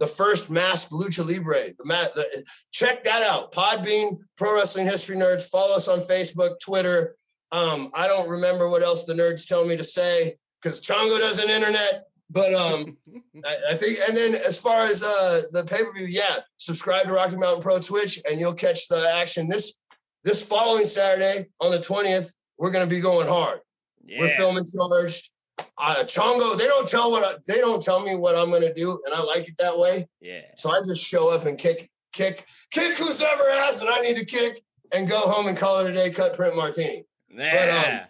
[0.00, 1.72] the first masked Lucha Libre.
[1.78, 3.52] The, the, check that out.
[3.52, 5.48] Podbean, Pro Wrestling History Nerds.
[5.48, 7.16] Follow us on Facebook, Twitter.
[7.52, 11.50] Um, I don't remember what else the nerds tell me to say because Chango doesn't
[11.50, 12.06] internet.
[12.30, 12.96] But um,
[13.44, 17.06] I, I, think, and then as far as uh, the pay per view, yeah, subscribe
[17.06, 19.48] to Rocky Mountain Pro Twitch, and you'll catch the action.
[19.48, 19.78] This
[20.24, 23.60] this following Saturday on the 20th, we're going to be going hard.
[24.04, 24.20] Yeah.
[24.20, 25.30] We're filming charged.
[25.76, 28.72] Uh, Chango, they don't tell what I, they don't tell me what I'm going to
[28.72, 30.08] do, and I like it that way.
[30.20, 30.40] Yeah.
[30.56, 34.16] So I just show up and kick, kick, kick who's ever asked that I need
[34.16, 34.62] to kick,
[34.94, 36.10] and go home and call it a day.
[36.10, 37.04] Cut print martini.
[37.32, 37.84] Yeah.
[37.84, 38.00] But um,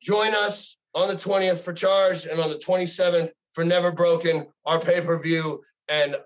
[0.00, 4.80] join us on the 20th for Charged, and on the 27th for Never Broken, our
[4.80, 5.62] pay per view.
[5.88, 6.16] And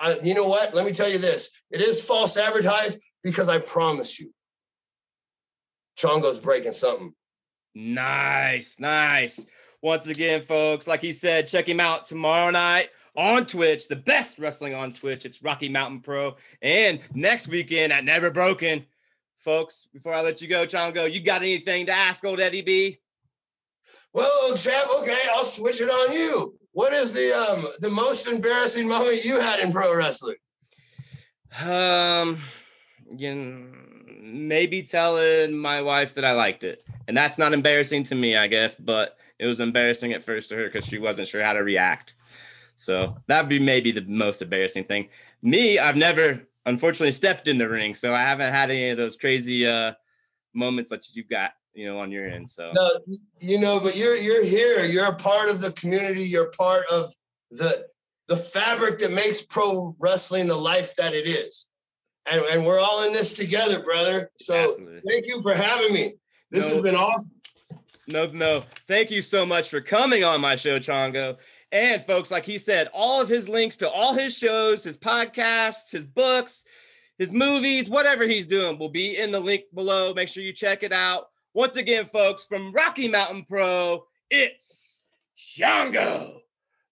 [0.00, 0.74] uh, you know what?
[0.74, 4.32] Let me tell you this: it is false advertised because I promise you,
[5.96, 7.14] Chango's breaking something.
[7.74, 9.44] Nice, nice.
[9.80, 14.38] Once again, folks, like he said, check him out tomorrow night on Twitch, the best
[14.38, 15.26] wrestling on Twitch.
[15.26, 16.36] It's Rocky Mountain Pro.
[16.60, 18.86] And next weekend at Never Broken.
[19.42, 22.98] Folks, before I let you go, Chango, you got anything to ask old Eddie B?
[24.12, 26.56] Well, chap, okay, I'll switch it on you.
[26.72, 30.36] What is the um the most embarrassing moment you had in pro wrestling?
[31.64, 32.40] Um,
[33.14, 33.66] you know,
[34.22, 36.84] maybe telling my wife that I liked it.
[37.08, 40.56] And that's not embarrassing to me, I guess, but it was embarrassing at first to
[40.56, 42.14] her because she wasn't sure how to react.
[42.76, 45.08] So that'd be maybe the most embarrassing thing.
[45.42, 49.16] Me, I've never unfortunately stepped in the ring, so I haven't had any of those
[49.16, 49.92] crazy uh
[50.54, 52.48] moments that you've got, you know, on your end.
[52.50, 52.88] So no,
[53.38, 54.84] you know, but you're you're here.
[54.84, 56.24] You're a part of the community.
[56.24, 57.12] You're part of
[57.50, 57.84] the
[58.28, 61.66] the fabric that makes pro wrestling the life that it is
[62.30, 64.30] and, and we're all in this together, brother.
[64.36, 65.00] So Absolutely.
[65.08, 66.14] thank you for having me.
[66.50, 67.30] This no, has been awesome.
[68.08, 68.62] No, no.
[68.86, 71.36] Thank you so much for coming on my show, Chango.
[71.72, 75.90] And folks, like he said, all of his links to all his shows, his podcasts,
[75.90, 76.66] his books,
[77.16, 80.12] his movies, whatever he's doing will be in the link below.
[80.12, 81.30] Make sure you check it out.
[81.54, 85.00] Once again, folks, from Rocky Mountain Pro, it's
[85.36, 86.40] Chango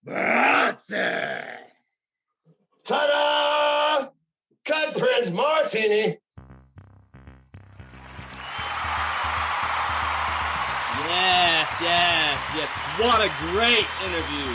[0.02, 1.44] Bronson.
[2.84, 4.08] Ta-da!
[4.64, 6.16] Cut Prince Martini.
[11.06, 12.79] Yes, yes, yes.
[13.00, 14.54] What a great interview.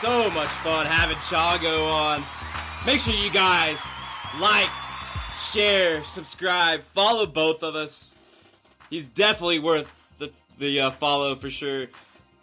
[0.00, 2.22] So much fun having Chango on.
[2.86, 3.82] Make sure you guys
[4.40, 4.68] like,
[5.36, 8.14] share, subscribe, follow both of us.
[8.88, 11.88] He's definitely worth the, the uh, follow for sure.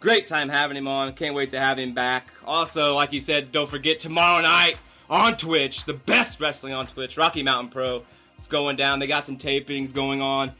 [0.00, 1.14] Great time having him on.
[1.14, 2.28] Can't wait to have him back.
[2.44, 4.76] Also, like he said, don't forget tomorrow night
[5.08, 8.02] on Twitch, the best wrestling on Twitch, Rocky Mountain Pro.
[8.36, 8.98] It's going down.
[8.98, 10.52] They got some tapings going on.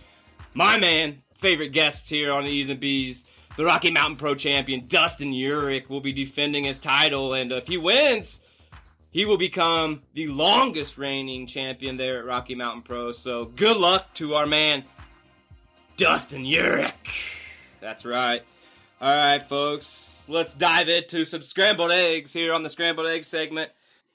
[0.54, 3.26] my man, favorite guests here on the E's and B's,
[3.56, 7.78] the Rocky Mountain Pro champion Dustin Urich will be defending his title, and if he
[7.78, 8.40] wins,
[9.10, 13.12] he will become the longest reigning champion there at Rocky Mountain Pro.
[13.12, 14.84] So good luck to our man
[15.96, 16.92] Dustin Urich.
[17.80, 18.42] That's right.
[19.00, 23.70] All right, folks, let's dive into some scrambled eggs here on the scrambled egg segment.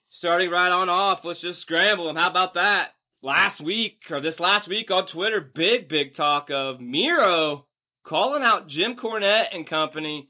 [0.10, 2.16] Starting right on off, let's just scramble them.
[2.16, 2.92] How about that?
[3.22, 7.66] Last week, or this last week on Twitter, big, big talk of Miro
[8.04, 10.30] calling out Jim Cornette and company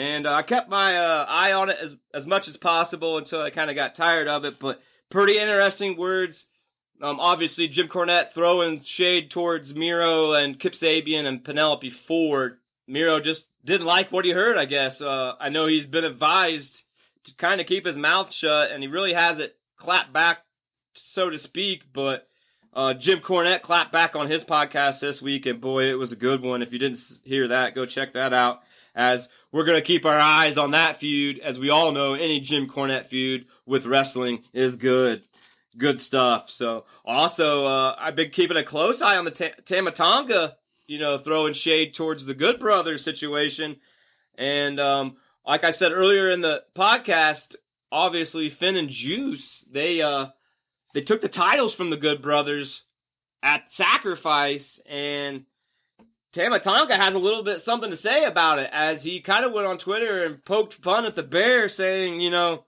[0.00, 3.42] and uh, I kept my uh, eye on it as as much as possible until
[3.42, 4.58] I kind of got tired of it.
[4.58, 6.46] But pretty interesting words.
[7.02, 12.58] Um, obviously, Jim Cornette throwing shade towards Miro and Kip Sabian and Penelope Ford.
[12.86, 14.56] Miro just didn't like what he heard.
[14.56, 15.02] I guess.
[15.02, 16.84] Uh, I know he's been advised
[17.24, 20.44] to kind of keep his mouth shut, and he really has it clapped back,
[20.94, 21.92] so to speak.
[21.92, 22.28] But
[22.72, 26.16] uh, Jim Cornette clapped back on his podcast this week, and boy, it was a
[26.16, 26.62] good one.
[26.62, 28.62] If you didn't hear that, go check that out.
[28.94, 31.38] As we're going to keep our eyes on that feud.
[31.40, 35.22] As we all know, any Jim Cornette feud with wrestling is good.
[35.76, 36.50] Good stuff.
[36.50, 40.56] So, also, uh, I've been keeping a close eye on the T- Tama Tonga,
[40.86, 43.76] you know, throwing shade towards the Good Brothers situation.
[44.36, 45.16] And, um,
[45.46, 47.56] like I said earlier in the podcast,
[47.92, 50.28] obviously Finn and Juice, they, uh,
[50.94, 52.84] they took the titles from the Good Brothers
[53.42, 55.44] at Sacrifice and
[56.32, 59.52] Tama Tonga has a little bit something to say about it as he kind of
[59.52, 62.66] went on Twitter and poked fun at the Bear, saying, you know,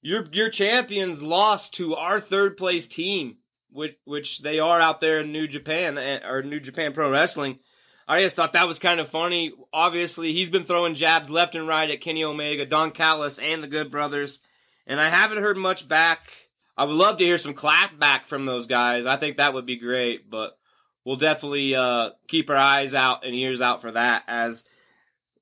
[0.00, 3.38] your your champions lost to our third place team,
[3.70, 7.58] which which they are out there in New Japan eh, or New Japan Pro Wrestling.
[8.06, 9.52] I just thought that was kind of funny.
[9.72, 13.68] Obviously, he's been throwing jabs left and right at Kenny Omega, Don Callis, and the
[13.68, 14.38] Good Brothers,
[14.86, 16.30] and I haven't heard much back.
[16.76, 19.06] I would love to hear some clap back from those guys.
[19.06, 20.58] I think that would be great, but
[21.04, 24.64] we'll definitely uh, keep our eyes out and ears out for that as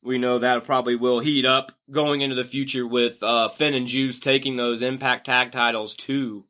[0.03, 3.87] we know that probably will heat up going into the future with uh, Finn and
[3.87, 6.45] Juice taking those Impact Tag titles to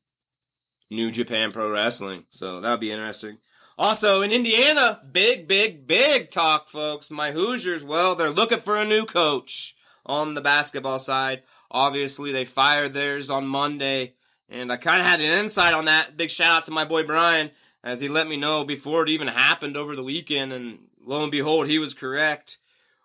[0.91, 2.25] New Japan Pro Wrestling.
[2.31, 3.39] So that'll be interesting.
[3.77, 7.11] Also in Indiana, big, big, big talk, folks.
[7.11, 9.75] My Hoosiers, well, they're looking for a new coach
[10.05, 11.43] on the basketball side.
[11.71, 14.15] Obviously, they fired theirs on Monday,
[14.51, 16.17] and I kind of had an insight on that.
[16.17, 17.51] Big shout out to my boy Brian
[17.83, 21.33] as he let me know before it even happened over the weekend, and lo and
[21.33, 22.59] behold, he was correct.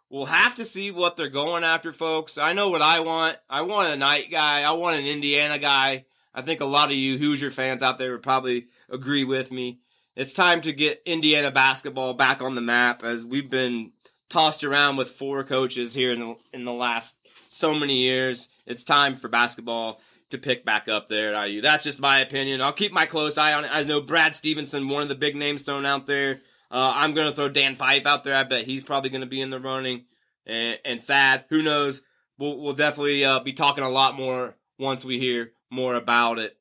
[0.09, 2.37] We'll have to see what they're going after, folks.
[2.37, 3.37] I know what I want.
[3.49, 4.61] I want a night guy.
[4.61, 6.05] I want an Indiana guy.
[6.33, 9.79] I think a lot of you Hoosier fans out there would probably agree with me.
[10.15, 13.91] It's time to get Indiana basketball back on the map as we've been
[14.29, 17.17] tossed around with four coaches here in the in the last
[17.49, 18.49] so many years.
[18.65, 19.99] It's time for basketball
[20.35, 21.61] to pick back up there at IU.
[21.61, 22.61] That's just my opinion.
[22.61, 23.71] I'll keep my close eye on it.
[23.73, 26.41] I know Brad Stevenson, one of the big names thrown out there.
[26.71, 28.35] Uh, I'm going to throw Dan Pfeif out there.
[28.35, 30.05] I bet he's probably going to be in the running.
[30.45, 32.01] And, and Thad, who knows?
[32.37, 36.57] We'll, we'll definitely uh, be talking a lot more once we hear more about it.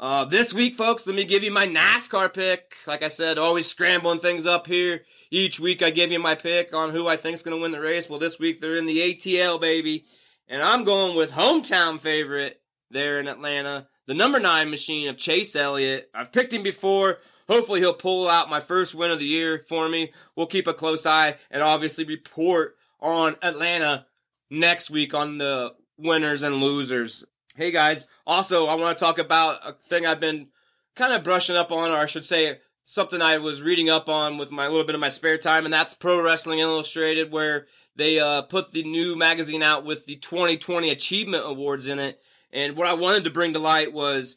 [0.00, 2.74] Uh, this week, folks, let me give you my NASCAR pick.
[2.86, 5.02] Like I said, always scrambling things up here.
[5.30, 7.72] Each week, I give you my pick on who I think is going to win
[7.72, 8.08] the race.
[8.08, 10.04] Well, this week, they're in the ATL, baby.
[10.46, 12.60] And I'm going with hometown favorite
[12.90, 13.88] there in Atlanta.
[14.06, 16.10] The number nine machine of Chase Elliott.
[16.14, 17.18] I've picked him before.
[17.48, 20.12] Hopefully, he'll pull out my first win of the year for me.
[20.36, 24.06] We'll keep a close eye and obviously report on Atlanta
[24.50, 27.24] next week on the winners and losers.
[27.56, 30.48] Hey guys, also, I want to talk about a thing I've been
[30.94, 34.38] kind of brushing up on, or I should say, something I was reading up on
[34.38, 37.66] with my little bit of my spare time, and that's Pro Wrestling Illustrated, where
[37.96, 42.20] they uh, put the new magazine out with the 2020 Achievement Awards in it.
[42.52, 44.36] And what I wanted to bring to light was,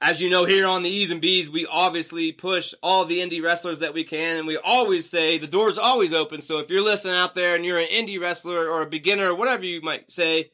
[0.00, 3.42] as you know, here on the E's and B's, we obviously push all the indie
[3.42, 6.42] wrestlers that we can, and we always say the door's always open.
[6.42, 9.34] So if you're listening out there and you're an indie wrestler or a beginner or
[9.34, 10.50] whatever you might say,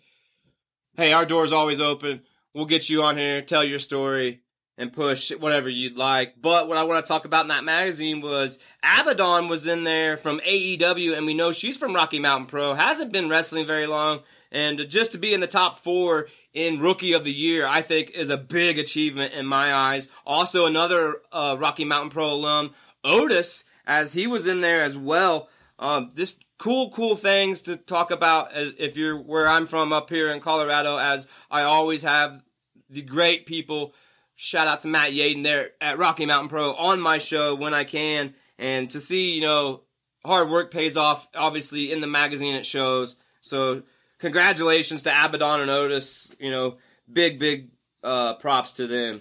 [0.97, 2.23] hey, our door's always open.
[2.55, 4.43] We'll get you on here, tell your story,
[4.79, 6.41] and push whatever you'd like.
[6.41, 10.17] But what I want to talk about in that magazine was Abaddon was in there
[10.17, 14.21] from AEW, and we know she's from Rocky Mountain Pro, hasn't been wrestling very long,
[14.51, 18.11] and just to be in the top four in Rookie of the Year, I think
[18.11, 20.09] is a big achievement in my eyes.
[20.27, 22.75] Also, another uh, Rocky Mountain Pro alum,
[23.05, 25.49] Otis, as he was in there as well.
[25.79, 30.31] Um, just cool, cool things to talk about if you're where I'm from up here
[30.31, 32.43] in Colorado, as I always have
[32.89, 33.95] the great people.
[34.37, 37.85] Shout out to Matt Yaden there at Rocky Mountain Pro on my show when I
[37.85, 38.35] can.
[38.59, 39.83] And to see, you know,
[40.25, 43.17] hard work pays off, obviously, in the magazine it shows.
[43.41, 43.83] So
[44.23, 46.35] congratulations to Abaddon and Otis.
[46.41, 46.79] You know,
[47.12, 49.20] big, big uh, props to them.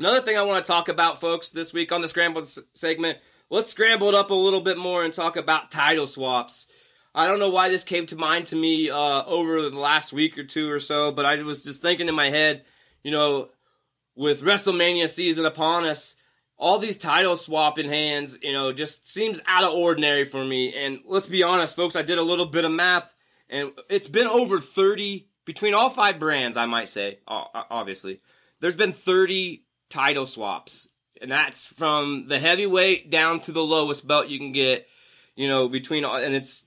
[0.00, 3.18] Another thing I want to talk about, folks, this week on the Scrambled segment
[3.50, 6.66] let's scramble it up a little bit more and talk about title swaps.
[7.14, 10.36] I don't know why this came to mind to me uh, over the last week
[10.36, 12.64] or two or so, but I was just thinking in my head,
[13.04, 13.50] you know,
[14.16, 16.16] with WrestleMania season upon us,
[16.56, 20.74] all these title swapping hands, you know, just seems out of ordinary for me.
[20.74, 23.13] And let's be honest, folks, I did a little bit of math,
[23.48, 28.20] and it's been over 30 between all five brands, I might say, obviously.
[28.60, 30.88] There's been 30 title swaps,
[31.20, 34.86] and that's from the heavyweight down to the lowest belt you can get,
[35.36, 36.64] you know, between, all, and it's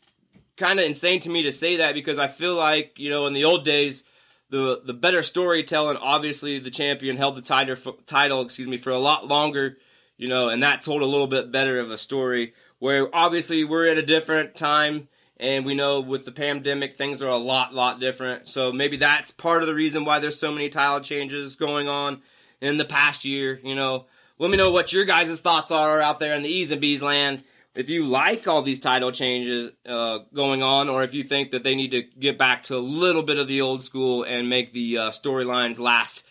[0.58, 3.34] kind of insane to me to say that because I feel like you know in
[3.34, 4.04] the old days
[4.50, 7.76] the the better storytelling obviously the champion held the title
[8.06, 9.78] title excuse me for a lot longer
[10.18, 13.88] you know and that told a little bit better of a story where obviously we're
[13.88, 15.08] at a different time
[15.40, 18.48] and we know with the pandemic things are a lot lot different.
[18.48, 22.22] So maybe that's part of the reason why there's so many title changes going on
[22.62, 24.06] in the past year you know.
[24.40, 27.02] Let me know what your guys' thoughts are out there in the e's and b's
[27.02, 27.44] land.
[27.78, 31.62] If you like all these title changes uh, going on, or if you think that
[31.62, 34.74] they need to get back to a little bit of the old school and make
[34.74, 36.26] the uh, storylines last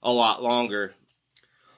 [0.00, 0.94] a lot longer.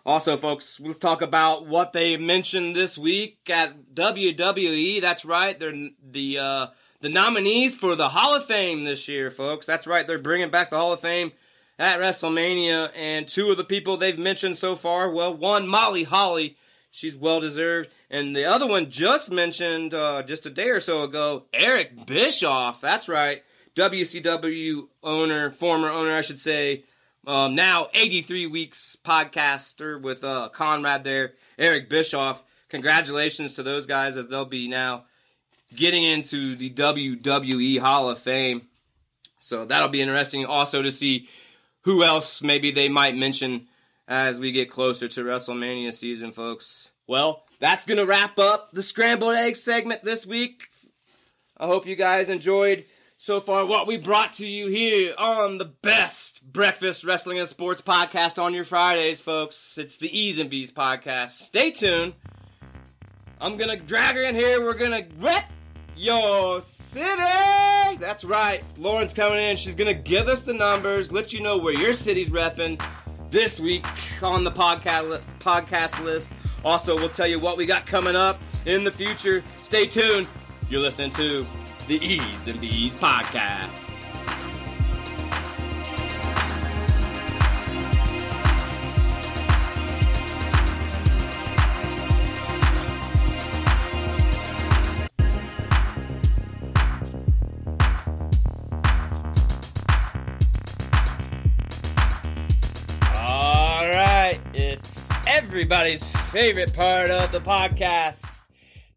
[0.06, 5.00] Also, folks, we'll talk about what they mentioned this week at WWE.
[5.00, 6.66] That's right, they're the uh,
[7.00, 9.66] the nominees for the Hall of Fame this year, folks.
[9.66, 11.32] That's right, they're bringing back the Hall of Fame
[11.78, 16.56] at WrestleMania, and two of the people they've mentioned so far, well, one Molly Holly
[16.94, 17.90] She's well deserved.
[18.08, 22.80] And the other one just mentioned uh, just a day or so ago, Eric Bischoff.
[22.80, 23.42] That's right.
[23.74, 26.84] WCW owner, former owner, I should say.
[27.26, 32.42] Um, now 83 weeks podcaster with uh, Conrad there, Eric Bischoff.
[32.68, 35.04] Congratulations to those guys as they'll be now
[35.74, 38.62] getting into the WWE Hall of Fame.
[39.38, 41.28] So that'll be interesting also to see
[41.82, 43.68] who else maybe they might mention
[44.06, 46.90] as we get closer to WrestleMania season, folks.
[47.06, 50.64] Well, that's going to wrap up the scrambled egg segment this week.
[51.56, 52.84] I hope you guys enjoyed
[53.24, 57.80] so far what we brought to you here on the best breakfast wrestling and sports
[57.80, 59.78] podcast on your Fridays, folks.
[59.78, 61.30] It's the E's and B's podcast.
[61.30, 62.12] Stay tuned.
[63.40, 64.62] I'm gonna drag her in here.
[64.62, 65.44] We're gonna rep
[65.96, 67.96] your city.
[67.98, 68.62] That's right.
[68.76, 69.56] Lauren's coming in.
[69.56, 72.78] She's gonna give us the numbers, let you know where your city's repping
[73.30, 73.86] this week
[74.22, 76.30] on the podcast podcast list.
[76.62, 79.42] Also, we'll tell you what we got coming up in the future.
[79.62, 80.28] Stay tuned.
[80.68, 81.46] You're listening to
[81.86, 83.90] the E's and B's podcast.
[103.16, 108.33] All right, it's everybody's favorite part of the podcast.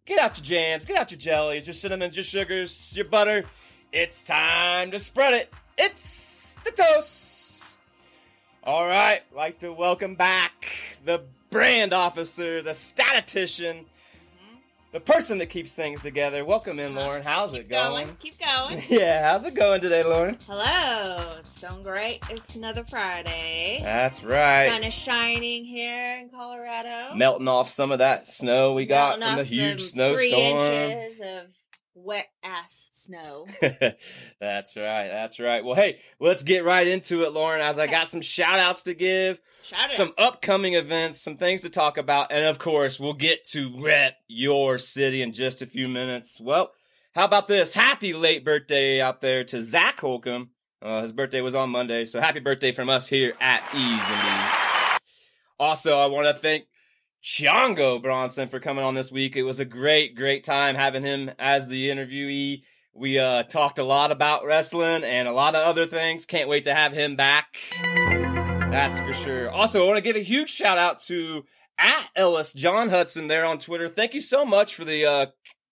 [0.08, 3.44] Get out your jams, get out your jellies, your cinnamons, your sugars, your butter.
[3.92, 5.54] It's time to spread it.
[5.78, 7.78] It's the toast.
[8.64, 10.72] All right, like to welcome back
[11.04, 13.86] the brand officer, the statistician,
[14.94, 16.44] the person that keeps things together.
[16.46, 17.22] Welcome in, Lauren.
[17.24, 18.06] How's it going?
[18.08, 18.18] going?
[18.20, 18.82] Keep going.
[18.90, 20.38] Yeah, how's it going today, Lauren?
[20.48, 21.36] Hello.
[21.40, 22.22] It's going great.
[22.30, 23.80] It's another Friday.
[23.82, 24.70] That's right.
[24.70, 27.16] Sun is shining here in Colorado.
[27.16, 30.74] Melting off some of that snow we got Melting from the off huge Three snowstorm.
[30.74, 31.44] inches of
[31.98, 33.48] wet ass snow.
[34.40, 35.08] that's right.
[35.08, 35.66] That's right.
[35.66, 38.94] Well, hey, let's get right into it, Lauren, as I got some shout outs to
[38.94, 40.36] give, Shout some out.
[40.36, 44.78] upcoming events, some things to talk about, and of course, we'll get to rep your
[44.78, 46.40] city in just a few minutes.
[46.40, 46.72] Well,
[47.14, 47.74] how about this?
[47.74, 50.52] Happy late birthday out there to Zach Holcomb.
[50.82, 55.00] Uh, his birthday was on Monday, so happy birthday from us here at Ease.
[55.60, 56.66] Also, I want to thank
[57.24, 59.36] Chango Bronson for coming on this week.
[59.36, 62.64] It was a great, great time having him as the interviewee.
[62.94, 66.26] We uh, talked a lot about wrestling and a lot of other things.
[66.26, 67.58] Can't wait to have him back.
[68.72, 69.50] That's for sure.
[69.50, 71.44] Also, I want to give a huge shout out to
[71.78, 73.88] at Ellis John Hudson there on Twitter.
[73.88, 75.26] Thank you so much for the uh,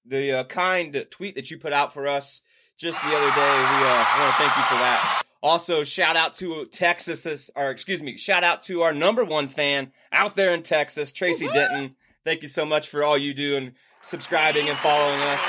[0.05, 2.41] the uh, kind tweet that you put out for us
[2.77, 3.55] just the other day.
[3.57, 5.21] We uh, want to thank you for that.
[5.45, 9.91] Also, shout out to Texas, or excuse me, shout out to our number one fan
[10.11, 11.59] out there in Texas, Tracy Woo-hoo!
[11.59, 11.95] Denton.
[12.23, 15.39] Thank you so much for all you do and subscribing and following us.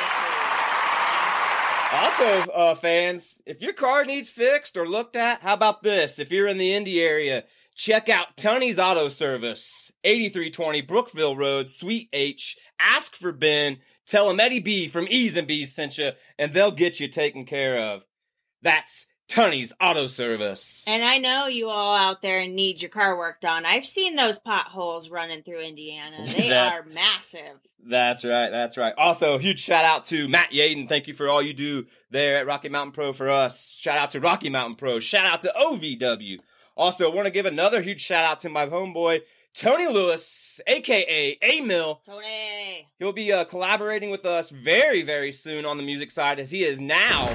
[1.95, 6.19] Also, uh, fans, if your car needs fixed or looked at, how about this?
[6.19, 7.45] If you're in the Indy area,
[7.75, 12.59] check out Tony's Auto Service, 8320 Brookville Road, Suite H.
[12.79, 13.79] Ask for Ben.
[14.07, 17.47] Tell him Eddie B from Ease and B's sent you, and they'll get you taken
[17.47, 18.05] care of.
[18.61, 20.85] That's Tunney's Auto Service.
[20.87, 23.67] And I know you all out there need your car worked on.
[23.67, 26.17] I've seen those potholes running through Indiana.
[26.37, 27.59] They That- are massive.
[27.89, 28.51] That's right.
[28.51, 28.95] That's right.
[28.99, 30.89] Also, a huge shout out to Matt Yaden.
[30.89, 33.71] Thank you for all you do there at Rocky Mountain Pro for us.
[33.79, 34.99] Shout out to Rocky Mountain Pro.
[34.99, 36.39] Shout out to OVW.
[36.77, 39.21] Also, I want to give another huge shout out to my homeboy
[39.55, 42.01] Tony Lewis, aka A Mill.
[42.05, 42.89] Tony.
[42.99, 46.65] He'll be uh, collaborating with us very, very soon on the music side, as he
[46.65, 47.29] is now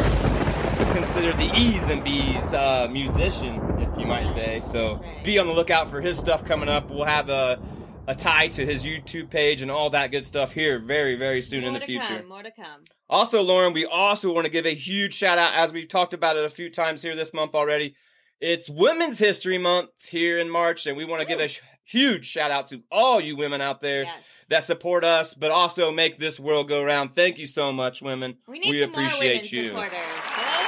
[0.93, 4.61] considered the E's and B's uh, musician, if you might say.
[4.63, 5.23] So right.
[5.23, 6.89] be on the lookout for his stuff coming up.
[6.89, 7.59] We'll have a,
[8.07, 11.63] a tie to his YouTube page and all that good stuff here very, very soon
[11.63, 12.17] in the future.
[12.17, 12.85] Come, more to come.
[13.09, 16.37] Also, Lauren, we also want to give a huge shout out, as we've talked about
[16.37, 17.95] it a few times here this month already.
[18.39, 22.25] It's Women's History Month here in March, and we want to give a sh- huge
[22.25, 24.23] shout out to all you women out there Yes.
[24.49, 27.15] that support us, but also make this world go round.
[27.15, 28.37] Thank you so much, women.
[28.47, 29.69] We more women appreciate you.
[29.69, 29.99] supporters.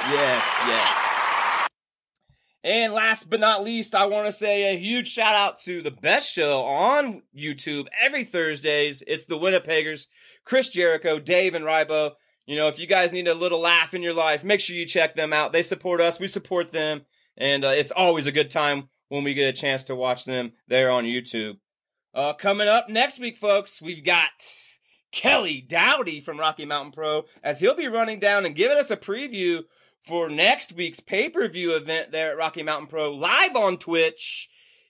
[0.10, 1.70] Yes, yes.
[2.66, 5.92] And last but not least, I want to say a huge shout out to the
[5.92, 9.04] best show on YouTube every Thursdays.
[9.06, 10.08] It's the Winnipeggers,
[10.46, 12.14] Chris Jericho, Dave, and Rybo.
[12.46, 14.86] You know, if you guys need a little laugh in your life, make sure you
[14.86, 15.54] check them out.
[15.54, 17.04] They support us, we support them,
[17.38, 20.52] and uh, it's always a good time when we get a chance to watch them
[20.68, 21.58] there on YouTube.
[22.14, 24.30] Uh, coming up next week, folks, we've got
[25.12, 28.98] Kelly Dowdy from Rocky Mountain Pro, as he'll be running down and giving us a
[28.98, 29.64] preview
[30.04, 34.50] for next week's pay per view event there at Rocky Mountain Pro, live on Twitch.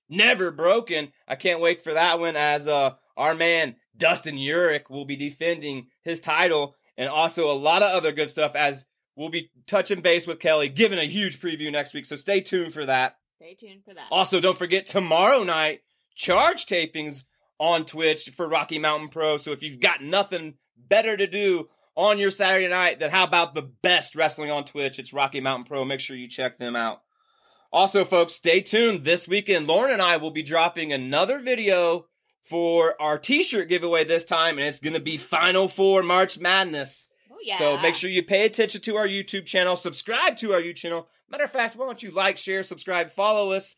[0.10, 1.12] Never broken.
[1.28, 5.88] I can't wait for that one as uh, our man Dustin Urich will be defending
[6.04, 8.86] his title, and also a lot of other good stuff as
[9.16, 12.06] we'll be touching base with Kelly, giving a huge preview next week.
[12.06, 13.18] So stay tuned for that.
[13.38, 14.08] Stay tuned for that.
[14.12, 15.82] Also, don't forget tomorrow night
[16.16, 17.24] charge tapings
[17.60, 19.38] on Twitch for Rocky Mountain Pro.
[19.38, 23.54] So if you've got nothing better to do on your Saturday night, then how about
[23.54, 25.00] the best wrestling on Twitch?
[25.00, 25.86] It's Rocky Mountain Pro.
[25.86, 27.02] Make sure you check them out.
[27.72, 29.04] Also, folks, stay tuned.
[29.04, 32.06] This weekend, Lauren and I will be dropping another video
[32.44, 37.10] for our t-shirt giveaway this time, and it's going to be Final Four March Madness.
[37.32, 37.58] oh, yeah.
[37.58, 41.08] So make sure you pay attention to our YouTube channel, subscribe to our YouTube channel.
[41.30, 43.76] Matter of fact, why don't you like, share, subscribe, follow us,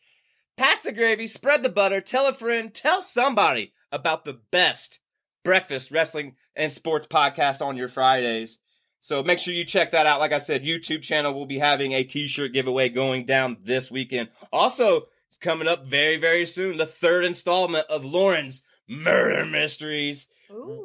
[0.56, 5.00] pass the gravy, spread the butter, tell a friend, tell somebody about the best
[5.42, 8.58] breakfast wrestling and sports podcast on your Fridays.
[9.00, 10.20] So make sure you check that out.
[10.20, 14.30] Like I said, YouTube channel will be having a t-shirt giveaway going down this weekend.
[14.52, 20.28] Also, it's coming up very, very soon, the third installment of Lauren's Murder Mysteries.
[20.50, 20.84] Ooh.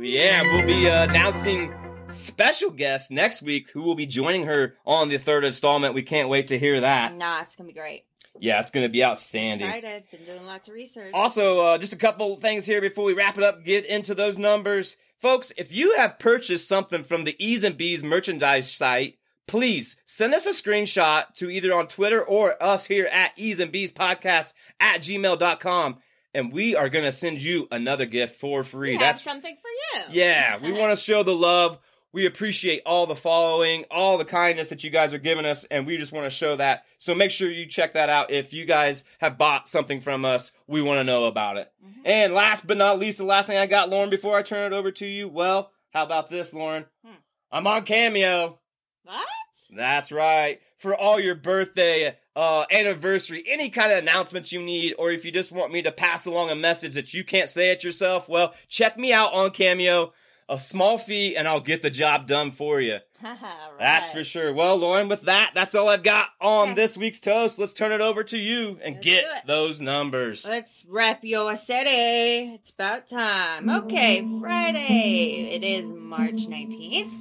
[0.00, 1.72] Yeah, we'll be uh, announcing
[2.06, 5.94] special guests next week who will be joining her on the third installment.
[5.94, 7.14] We can't wait to hear that.
[7.14, 8.04] Nah, it's gonna be great.
[8.40, 9.66] Yeah, it's going to be outstanding.
[9.66, 10.04] Excited.
[10.10, 11.10] Been doing lots of research.
[11.14, 14.38] Also, uh, just a couple things here before we wrap it up, get into those
[14.38, 14.96] numbers.
[15.20, 20.34] Folks, if you have purchased something from the E's and B's merchandise site, please send
[20.34, 24.52] us a screenshot to either on Twitter or us here at E's and B's podcast
[24.78, 25.98] at gmail.com.
[26.34, 28.92] And we are going to send you another gift for free.
[28.92, 30.20] we That's something for you.
[30.20, 31.78] yeah, we want to show the love.
[32.18, 35.86] We appreciate all the following, all the kindness that you guys are giving us, and
[35.86, 36.84] we just want to show that.
[36.98, 38.32] So make sure you check that out.
[38.32, 41.70] If you guys have bought something from us, we want to know about it.
[41.80, 42.00] Mhm.
[42.04, 44.76] And last but not least, the last thing I got, Lauren, before I turn it
[44.76, 46.86] over to you, well, how about this, Lauren?
[47.06, 47.12] Hmm.
[47.52, 48.58] I'm on Cameo.
[49.04, 49.26] What?
[49.70, 50.60] That's right.
[50.76, 55.30] For all your birthday, uh, anniversary, any kind of announcements you need, or if you
[55.30, 58.54] just want me to pass along a message that you can't say it yourself, well,
[58.68, 60.12] check me out on Cameo.
[60.50, 62.98] A small fee, and I'll get the job done for you.
[63.22, 63.38] Right.
[63.80, 64.52] That's for sure.
[64.52, 66.74] Well, Lauren, with that, that's all I've got on Okay.
[66.74, 67.58] this week's toast.
[67.58, 70.44] Let's turn it over to you and Let's get those numbers.
[70.48, 72.54] Let's wrap your city.
[72.54, 73.68] It's about time.
[73.70, 75.50] Okay, Friday.
[75.52, 77.12] It is March 19th.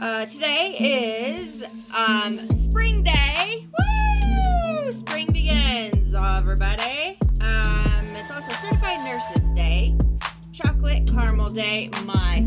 [0.00, 0.76] Uh, today
[1.36, 1.64] is
[1.94, 3.66] um, Spring Day.
[4.86, 4.92] Woo!
[4.92, 7.18] Spring begins, everybody.
[10.52, 12.46] Chocolate Caramel Day, my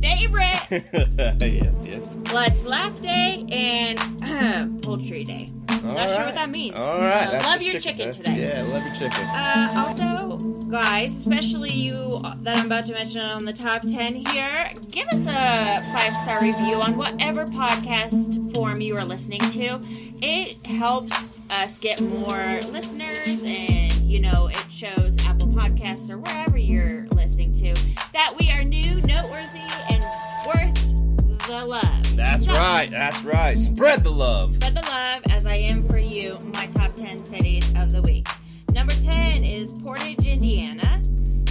[0.00, 0.60] favorite,
[1.40, 2.16] yes, yes.
[2.32, 5.48] Let's Laugh Day, and Poultry Day.
[5.82, 6.78] Not sure what that means.
[6.78, 7.26] All right.
[7.26, 8.12] Uh, love your chicken day.
[8.12, 8.46] today.
[8.46, 9.26] Yeah, love your chicken.
[9.34, 10.38] Uh, also,
[10.70, 15.26] guys, especially you that I'm about to mention on the top 10 here, give us
[15.26, 19.80] a five star review on whatever podcast form you are listening to.
[20.20, 26.56] It helps us get more listeners, and you know, it shows Apple Podcasts or wherever
[26.56, 27.21] you're listening
[27.62, 27.74] to
[28.12, 30.02] that we are new, noteworthy, and
[30.46, 32.16] worth the love.
[32.16, 32.90] That's So, right.
[32.90, 33.56] That's right.
[33.56, 34.54] Spread the love.
[34.54, 38.26] Spread the love as I am for you, my top 10 cities of the week.
[38.72, 41.00] Number 10 is Portage, Indiana.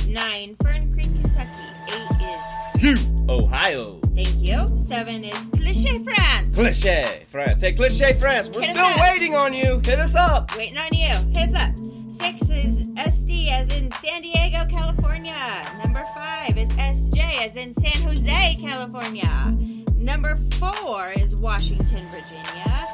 [0.08, 1.52] 9, Fern Creek, Kentucky.
[1.88, 4.00] 8 is, Hugh, Ohio.
[4.16, 4.66] thank you.
[4.90, 6.54] 7 is Cliché, France.
[6.56, 7.62] Cliche France.
[7.62, 9.80] Hey, Cliche France, we're Hit still waiting on you.
[9.86, 10.56] Hit us up.
[10.58, 11.14] Waiting on you.
[11.34, 11.72] Here's up.
[12.22, 15.34] Six is SD as in San Diego, California.
[15.84, 19.57] Number five is SJ as in San Jose, California.
[19.95, 22.85] Number four is Washington, Virginia.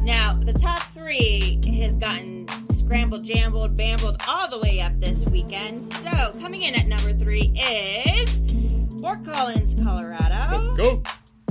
[0.00, 5.84] Now, the top three has gotten scrambled, jambled, bambled all the way up this weekend.
[5.84, 10.74] So, coming in at number three is Fort Collins, Colorado.
[10.76, 11.02] Go.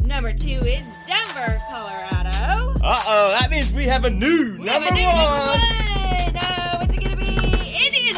[0.05, 2.73] Number two is Denver, Colorado.
[2.83, 5.15] Uh oh, that means we have a new We have a new one.
[5.15, 6.70] number one.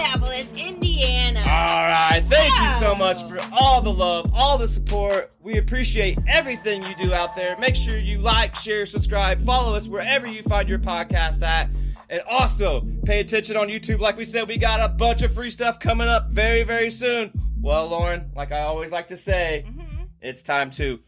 [0.04, 1.40] Indianapolis, Indiana.
[1.40, 2.24] All right.
[2.28, 5.34] Thank you so much for all the love, all the support.
[5.42, 7.58] We appreciate everything you do out there.
[7.58, 11.70] Make sure you like, share, subscribe, follow us wherever you find your podcast at.
[12.10, 14.00] And also pay attention on YouTube.
[14.00, 17.32] Like we said, we got a bunch of free stuff coming up very, very soon.
[17.62, 20.04] Well, Lauren, like I always like to say, mm-hmm.
[20.22, 21.00] it's time to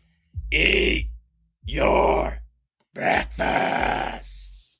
[0.52, 1.10] eat
[1.66, 2.40] your
[2.94, 4.80] breakfast.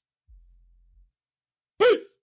[1.80, 2.18] Peace.